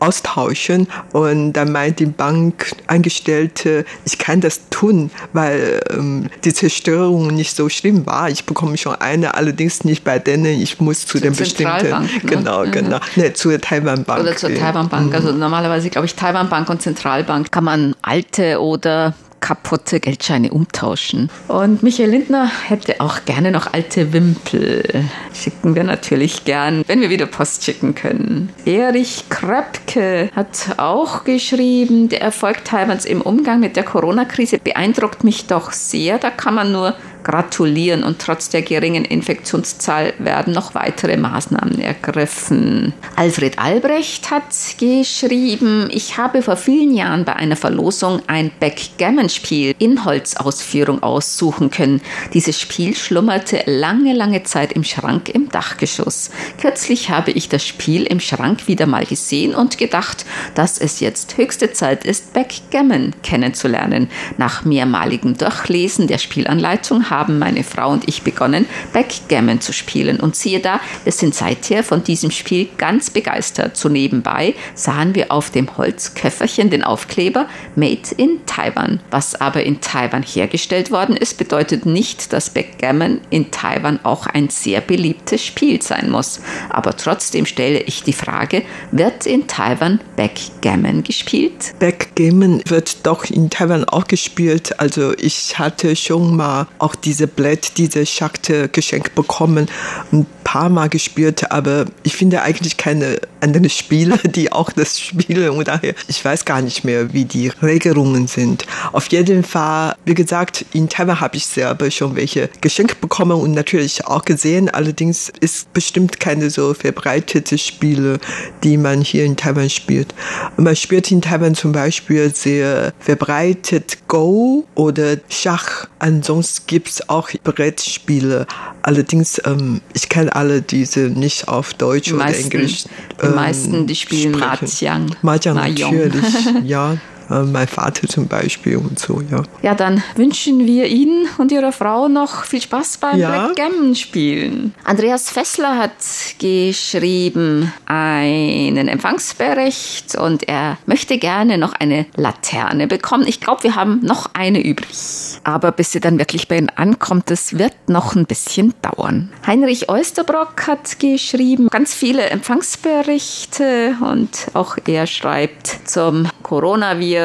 austauschen. 0.00 0.88
Und 1.12 1.52
dann 1.52 1.72
meint 1.72 2.00
die 2.00 2.06
Bankangestellte, 2.06 3.84
ich 4.04 4.18
kann 4.18 4.40
das 4.40 4.68
tun, 4.70 5.10
weil 5.32 5.80
ähm, 5.90 6.28
die 6.44 6.52
Zerstörung 6.52 7.28
nicht 7.28 7.54
so 7.54 7.68
schlimm 7.68 8.06
war. 8.06 8.30
Ich 8.30 8.44
bekomme 8.44 8.76
schon 8.76 8.94
eine, 8.96 9.34
allerdings 9.34 9.84
nicht 9.84 10.04
bei 10.04 10.18
denen. 10.18 10.60
Ich 10.60 10.80
muss 10.80 11.06
zu, 11.06 11.18
zu 11.18 11.20
den 11.20 11.34
bestimmten. 11.34 11.88
Ne? 11.88 12.08
Genau, 12.24 12.64
mhm. 12.64 12.72
genau. 12.72 12.98
Ne, 13.16 13.32
zur 13.32 13.60
Taiwan 13.60 14.04
Bank. 14.04 14.22
Oder 14.22 14.36
zur 14.36 14.54
Taiwan 14.54 14.88
Bank. 14.88 15.08
Mhm. 15.08 15.14
Also 15.14 15.32
normalerweise, 15.32 15.90
glaube 15.90 16.06
ich, 16.06 16.14
Taiwan 16.14 16.48
Bank 16.48 16.68
und 16.70 16.82
Zentralbank 16.82 17.52
kann 17.52 17.64
man 17.64 17.94
alte 18.02 18.60
oder 18.60 19.14
kaputte 19.40 20.00
Geldscheine 20.00 20.50
umtauschen. 20.50 21.30
Und 21.48 21.82
Michael 21.82 22.10
Lindner 22.10 22.50
hätte 22.68 23.00
auch 23.00 23.24
gerne 23.24 23.50
noch 23.50 23.72
alte 23.72 24.12
Wimpel. 24.12 25.04
Schicken 25.34 25.74
wir 25.74 25.84
natürlich 25.84 26.44
gern, 26.44 26.84
wenn 26.86 27.00
wir 27.00 27.10
wieder 27.10 27.26
Post 27.26 27.64
schicken 27.64 27.94
können. 27.94 28.50
Erich 28.64 29.24
Kröpke 29.28 30.30
hat 30.34 30.76
auch 30.76 31.24
geschrieben, 31.24 32.08
der 32.08 32.22
Erfolg 32.22 32.64
Taiwans 32.64 33.04
im 33.04 33.20
Umgang 33.20 33.60
mit 33.60 33.76
der 33.76 33.84
Corona-Krise 33.84 34.58
beeindruckt 34.58 35.24
mich 35.24 35.46
doch 35.46 35.72
sehr. 35.72 36.18
Da 36.18 36.30
kann 36.30 36.54
man 36.54 36.72
nur 36.72 36.94
gratulieren 37.22 38.02
und 38.02 38.18
trotz 38.18 38.48
der 38.48 38.62
geringen 38.62 39.04
Infektionszahl 39.04 40.14
werden 40.18 40.52
noch 40.52 40.74
weitere 40.74 41.16
Maßnahmen 41.16 41.80
ergriffen. 41.80 42.92
Alfred 43.20 43.58
Albrecht 43.58 44.30
hat 44.30 44.44
geschrieben, 44.78 45.90
ich 45.92 46.16
habe 46.16 46.40
vor 46.40 46.56
vielen 46.56 46.94
Jahren 46.94 47.26
bei 47.26 47.36
einer 47.36 47.54
Verlosung 47.54 48.22
ein 48.28 48.50
Backgammon-Spiel 48.60 49.74
in 49.78 50.06
Holzausführung 50.06 51.02
aussuchen 51.02 51.70
können. 51.70 52.00
Dieses 52.32 52.58
Spiel 52.58 52.96
schlummerte 52.96 53.62
lange, 53.66 54.14
lange 54.14 54.44
Zeit 54.44 54.72
im 54.72 54.84
Schrank 54.84 55.28
im 55.28 55.50
Dachgeschoss. 55.50 56.30
Kürzlich 56.58 57.10
habe 57.10 57.32
ich 57.32 57.50
das 57.50 57.62
Spiel 57.62 58.04
im 58.04 58.20
Schrank 58.20 58.66
wieder 58.68 58.86
mal 58.86 59.04
gesehen 59.04 59.54
und 59.54 59.76
gedacht, 59.76 60.24
dass 60.54 60.78
es 60.78 61.00
jetzt 61.00 61.36
höchste 61.36 61.74
Zeit 61.74 62.06
ist, 62.06 62.32
Backgammon 62.32 63.12
kennenzulernen. 63.22 64.08
Nach 64.38 64.64
mehrmaligem 64.64 65.36
Durchlesen 65.36 66.06
der 66.06 66.16
Spielanleitung 66.16 67.10
haben 67.10 67.38
meine 67.38 67.64
Frau 67.64 67.90
und 67.90 68.08
ich 68.08 68.22
begonnen, 68.22 68.64
Backgammon 68.94 69.60
zu 69.60 69.74
spielen. 69.74 70.20
Und 70.20 70.36
siehe 70.36 70.60
da, 70.60 70.80
wir 71.04 71.12
sind 71.12 71.34
seither 71.34 71.84
von 71.84 72.02
diesem 72.02 72.30
Spiel 72.30 72.70
ganz 72.78 73.09
begeistert. 73.12 73.76
So 73.76 73.88
nebenbei 73.88 74.54
sahen 74.74 75.14
wir 75.14 75.32
auf 75.32 75.50
dem 75.50 75.76
Holzköfferchen 75.76 76.70
den 76.70 76.82
Aufkleber 76.82 77.46
Made 77.76 78.00
in 78.16 78.40
Taiwan. 78.46 79.00
Was 79.10 79.40
aber 79.40 79.62
in 79.62 79.80
Taiwan 79.80 80.22
hergestellt 80.22 80.90
worden 80.90 81.16
ist, 81.16 81.38
bedeutet 81.38 81.86
nicht, 81.86 82.32
dass 82.32 82.50
Backgammon 82.50 83.20
in 83.30 83.50
Taiwan 83.50 84.00
auch 84.04 84.26
ein 84.26 84.48
sehr 84.48 84.80
beliebtes 84.80 85.44
Spiel 85.44 85.82
sein 85.82 86.10
muss. 86.10 86.40
Aber 86.68 86.96
trotzdem 86.96 87.46
stelle 87.46 87.80
ich 87.80 88.02
die 88.02 88.12
Frage, 88.12 88.62
wird 88.90 89.26
in 89.26 89.46
Taiwan 89.46 90.00
Backgammon 90.16 91.02
gespielt? 91.02 91.74
Backgammon 91.78 92.62
wird 92.66 93.06
doch 93.06 93.24
in 93.24 93.50
Taiwan 93.50 93.84
auch 93.84 94.06
gespielt. 94.06 94.78
Also 94.80 95.12
ich 95.18 95.58
hatte 95.58 95.96
schon 95.96 96.36
mal 96.36 96.66
auch 96.78 96.94
diese 96.94 97.26
Blatt, 97.26 97.76
diese 97.78 98.06
Schachtel 98.06 98.68
geschenkt 98.68 99.14
bekommen, 99.14 99.68
ein 100.12 100.26
paar 100.44 100.68
Mal 100.68 100.88
gespielt, 100.88 101.50
aber 101.50 101.86
ich 102.02 102.16
finde 102.16 102.42
eigentlich 102.42 102.76
keine 103.00 103.29
anderen 103.40 103.68
Spiele, 103.70 104.18
die 104.24 104.52
auch 104.52 104.70
das 104.72 104.98
spielen 105.00 105.50
und 105.50 105.68
daher, 105.68 105.94
ich 106.08 106.24
weiß 106.24 106.44
gar 106.44 106.62
nicht 106.62 106.84
mehr, 106.84 107.12
wie 107.12 107.24
die 107.24 107.48
Regelungen 107.62 108.26
sind. 108.26 108.66
Auf 108.92 109.06
jeden 109.08 109.42
Fall, 109.44 109.94
wie 110.04 110.14
gesagt, 110.14 110.64
in 110.72 110.88
Taiwan 110.88 111.20
habe 111.20 111.36
ich 111.36 111.46
selber 111.46 111.90
schon 111.90 112.16
welche 112.16 112.48
geschenkt 112.60 113.00
bekommen 113.00 113.32
und 113.40 113.52
natürlich 113.52 114.06
auch 114.06 114.24
gesehen. 114.24 114.68
Allerdings 114.68 115.32
ist 115.40 115.72
bestimmt 115.72 116.20
keine 116.20 116.50
so 116.50 116.74
verbreitete 116.74 117.58
Spiele, 117.58 118.18
die 118.64 118.76
man 118.76 119.00
hier 119.02 119.24
in 119.24 119.36
Taiwan 119.36 119.70
spielt. 119.70 120.14
Man 120.56 120.76
spielt 120.76 121.10
in 121.10 121.22
Taiwan 121.22 121.54
zum 121.54 121.72
Beispiel 121.72 122.34
sehr 122.34 122.92
verbreitet 122.98 123.98
Go 124.08 124.66
oder 124.74 125.16
Schach. 125.28 125.86
Ansonsten 125.98 126.64
gibt 126.66 126.88
es 126.88 127.08
auch 127.08 127.28
Brettspiele. 127.44 128.46
Allerdings, 128.82 129.40
ähm, 129.44 129.80
ich 129.92 130.08
kenne 130.08 130.34
alle 130.34 130.62
diese 130.62 131.00
nicht 131.00 131.48
auf 131.48 131.74
Deutsch 131.74 132.06
Die 132.08 132.14
oder 132.14 132.24
meisten- 132.24 132.50
Englisch. 132.50 132.84
Die 133.30 133.36
meisten, 133.36 133.86
die 133.86 133.94
spielen 133.96 134.34
sprechen. 134.34 135.06
Mahjong. 135.22 135.54
Mahjong 135.54 135.94
natürlich, 135.96 136.24
ja. 136.64 136.96
Äh, 137.30 137.42
Mein 137.42 137.68
Vater 137.68 138.08
zum 138.08 138.26
Beispiel 138.26 138.76
und 138.76 138.98
so, 138.98 139.20
ja. 139.30 139.42
Ja, 139.62 139.74
dann 139.74 140.02
wünschen 140.16 140.66
wir 140.66 140.86
Ihnen 140.86 141.28
und 141.38 141.52
Ihrer 141.52 141.72
Frau 141.72 142.08
noch 142.08 142.44
viel 142.44 142.60
Spaß 142.60 142.98
beim 142.98 143.18
Ja. 143.18 143.46
Backgammon-Spielen. 143.48 144.74
Andreas 144.84 145.30
Fessler 145.30 145.78
hat 145.78 145.92
geschrieben 146.38 147.72
einen 147.86 148.88
Empfangsbericht 148.88 150.16
und 150.16 150.48
er 150.48 150.78
möchte 150.86 151.18
gerne 151.18 151.58
noch 151.58 151.72
eine 151.74 152.06
Laterne 152.16 152.86
bekommen. 152.86 153.24
Ich 153.26 153.40
glaube, 153.40 153.62
wir 153.64 153.74
haben 153.76 154.00
noch 154.02 154.30
eine 154.34 154.60
übrig. 154.64 154.96
Aber 155.44 155.72
bis 155.72 155.92
sie 155.92 156.00
dann 156.00 156.18
wirklich 156.18 156.48
bei 156.48 156.58
Ihnen 156.58 156.70
ankommt, 156.70 157.30
das 157.30 157.58
wird 157.58 157.74
noch 157.88 158.14
ein 158.16 158.26
bisschen 158.26 158.74
dauern. 158.82 159.30
Heinrich 159.46 159.88
Oysterbrock 159.88 160.66
hat 160.66 160.98
geschrieben 160.98 161.68
ganz 161.68 161.94
viele 161.94 162.22
Empfangsberichte 162.30 163.96
und 164.00 164.48
auch 164.54 164.76
er 164.86 165.06
schreibt 165.06 165.88
zum 165.88 166.26
Coronavirus. 166.42 167.19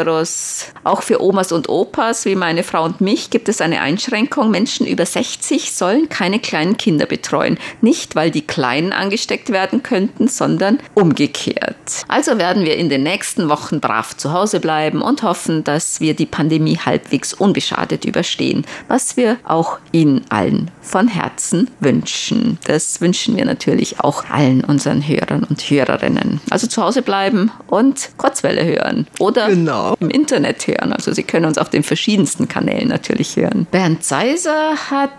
Auch 0.84 1.02
für 1.02 1.22
Omas 1.22 1.52
und 1.52 1.70
Opas 1.70 2.26
wie 2.26 2.36
meine 2.36 2.64
Frau 2.64 2.84
und 2.84 3.02
mich 3.02 3.30
gibt 3.30 3.50
es 3.50 3.62
eine 3.62 3.82
Einschränkung. 3.82 4.52
Menschen 4.52 4.86
über 4.86 5.06
60 5.06 5.74
sollen 5.74 6.10
keine 6.10 6.40
kleinen 6.40 6.78
Kinder 6.78 7.06
betreuen. 7.06 7.58
Nicht, 7.82 8.16
weil 8.16 8.32
die 8.32 8.46
Kleinen 8.46 8.92
angesteckt 8.94 9.52
werden 9.52 9.84
könnten, 9.84 10.28
sondern 10.28 10.80
umgekehrt. 10.94 11.76
Also 12.08 12.38
werden 12.38 12.66
wir 12.66 12.78
in 12.78 12.90
den 12.90 13.04
nächsten 13.04 13.50
Wochen 13.50 13.80
brav 13.80 14.16
zu 14.18 14.32
Hause 14.32 14.60
bleiben 14.60 15.02
und 15.02 15.24
hoffen, 15.24 15.64
dass 15.64 16.00
wir 16.00 16.14
die 16.14 16.26
Pandemie 16.26 16.78
halbwegs 16.78 17.34
unbeschadet 17.34 18.06
überstehen, 18.06 18.66
was 18.88 19.18
wir 19.18 19.38
auch 19.44 19.80
Ihnen 19.92 20.26
allen 20.30 20.72
von 20.82 21.08
Herzen 21.08 21.70
wünschen. 21.80 22.58
Das 22.66 23.02
wünschen 23.02 23.36
wir 23.36 23.46
natürlich 23.46 24.00
auch 24.00 24.26
allen 24.30 24.64
unseren 24.64 25.08
Hörern 25.08 25.44
und 25.44 25.62
Hörerinnen. 25.62 26.42
Also 26.50 26.68
zu 26.68 26.84
Hause 26.84 27.02
bleiben 27.02 27.52
und 27.68 28.10
Kurzwelle 28.18 28.64
hören 28.66 29.08
oder 29.20 29.50
Genau. 29.50 29.75
Im 30.00 30.10
Internet 30.10 30.68
hören. 30.68 30.94
Also 30.94 31.14
Sie 31.14 31.24
können 31.24 31.46
uns 31.46 31.58
auf 31.58 31.70
den 31.70 31.84
verschiedensten 31.84 32.48
Kanälen 32.48 32.90
natürlich 32.90 33.36
hören. 33.36 33.68
Bernd 33.72 34.04
Seiser 34.04 34.76
hat 34.90 35.12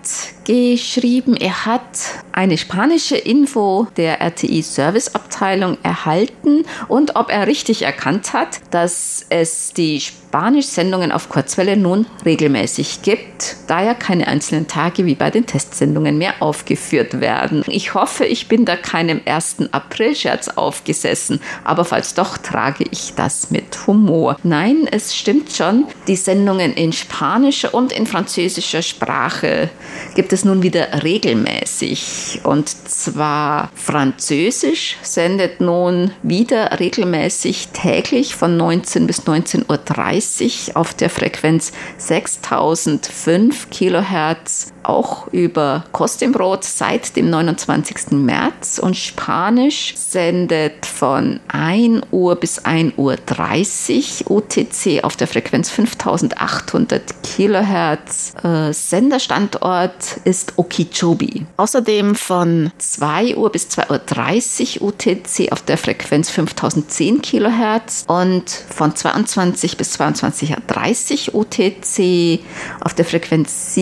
geschrieben, 0.46 1.36
er 1.36 1.66
hat 1.66 2.22
eine 2.30 2.56
spanische 2.56 3.16
Info 3.16 3.88
der 3.96 4.20
RTI 4.20 4.62
Serviceabteilung 4.62 5.76
erhalten 5.82 6.64
und 6.86 7.16
ob 7.16 7.30
er 7.30 7.48
richtig 7.48 7.82
erkannt 7.82 8.32
hat, 8.32 8.60
dass 8.70 9.26
es 9.28 9.72
die 9.72 10.00
Spanisch-Sendungen 10.00 11.12
auf 11.12 11.28
Kurzwelle 11.30 11.76
nun 11.76 12.06
regelmäßig 12.24 13.02
gibt, 13.02 13.56
da 13.66 13.82
ja 13.82 13.94
keine 13.94 14.28
einzelnen 14.28 14.68
Tage 14.68 15.06
wie 15.06 15.14
bei 15.14 15.30
den 15.30 15.46
Testsendungen 15.46 16.18
mehr 16.18 16.34
aufgeführt 16.40 17.20
werden. 17.20 17.64
Ich 17.66 17.94
hoffe, 17.94 18.24
ich 18.24 18.46
bin 18.46 18.64
da 18.64 18.76
keinem 18.76 19.22
1. 19.24 19.72
April-Scherz 19.72 20.48
aufgesessen, 20.48 21.40
aber 21.64 21.84
falls 21.84 22.14
doch, 22.14 22.38
trage 22.38 22.84
ich 22.90 23.14
das 23.16 23.50
mit 23.50 23.86
Humor. 23.86 24.36
Nein, 24.44 24.86
es 24.90 25.16
stimmt 25.16 25.52
schon, 25.52 25.86
die 26.06 26.16
Sendungen 26.16 26.74
in 26.74 26.92
spanischer 26.92 27.74
und 27.74 27.92
in 27.92 28.06
französischer 28.06 28.82
Sprache 28.82 29.70
gibt 30.14 30.32
es 30.32 30.35
nun 30.44 30.62
wieder 30.62 31.02
regelmäßig. 31.02 32.40
Und 32.44 32.68
zwar 32.68 33.70
Französisch 33.74 34.96
sendet 35.02 35.60
nun 35.60 36.10
wieder 36.22 36.78
regelmäßig 36.78 37.68
täglich 37.72 38.34
von 38.34 38.56
19 38.56 39.06
bis 39.06 39.22
19.30 39.22 40.70
Uhr 40.70 40.76
auf 40.76 40.94
der 40.94 41.10
Frequenz 41.10 41.72
6005 41.98 43.70
Kilohertz 43.70 44.72
auch 44.88 45.26
über 45.32 45.84
Kost 45.92 46.22
im 46.22 46.32
Brot 46.32 46.64
seit 46.64 47.16
dem 47.16 47.30
29. 47.30 48.12
März 48.12 48.78
und 48.78 48.96
Spanisch 48.96 49.94
sendet 49.96 50.86
von 50.86 51.40
1 51.48 52.02
Uhr 52.10 52.36
bis 52.36 52.64
1 52.64 52.94
Uhr 52.96 53.16
30 53.16 54.26
UTC 54.28 55.02
auf 55.02 55.16
der 55.16 55.26
Frequenz 55.26 55.70
5800 55.70 57.22
Kilohertz. 57.22 58.34
Äh, 58.42 58.72
Senderstandort 58.72 60.20
ist 60.24 60.54
Okeechobee. 60.56 61.46
Außerdem 61.56 62.14
von 62.14 62.70
2 62.78 63.36
Uhr 63.36 63.50
bis 63.50 63.68
2 63.68 63.90
Uhr 63.90 63.98
30 63.98 64.82
UTC 64.82 65.50
auf 65.50 65.62
der 65.62 65.78
Frequenz 65.78 66.30
5010 66.30 67.22
Kilohertz 67.22 68.04
und 68.06 68.50
von 68.50 68.94
22 68.94 69.76
bis 69.76 69.98
22.30 69.98 71.34
UTC 71.34 72.40
auf 72.80 72.94
der 72.94 73.04
Frequenz 73.04 73.74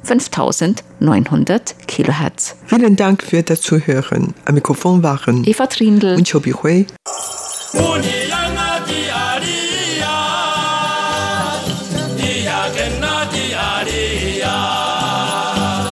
5900 0.99 1.75
Kilohertz. 1.88 2.55
Vielen 2.65 2.95
Dank 2.95 3.23
für 3.23 3.43
das 3.43 3.61
Zuhören. 3.61 4.33
Am 4.45 4.55
Mikrofon 4.55 5.03
waren 5.03 5.43
Eva 5.45 5.67
Trindl 5.67 6.15
und 6.15 6.29
Chobi 6.29 6.51
Hui. 6.51 6.85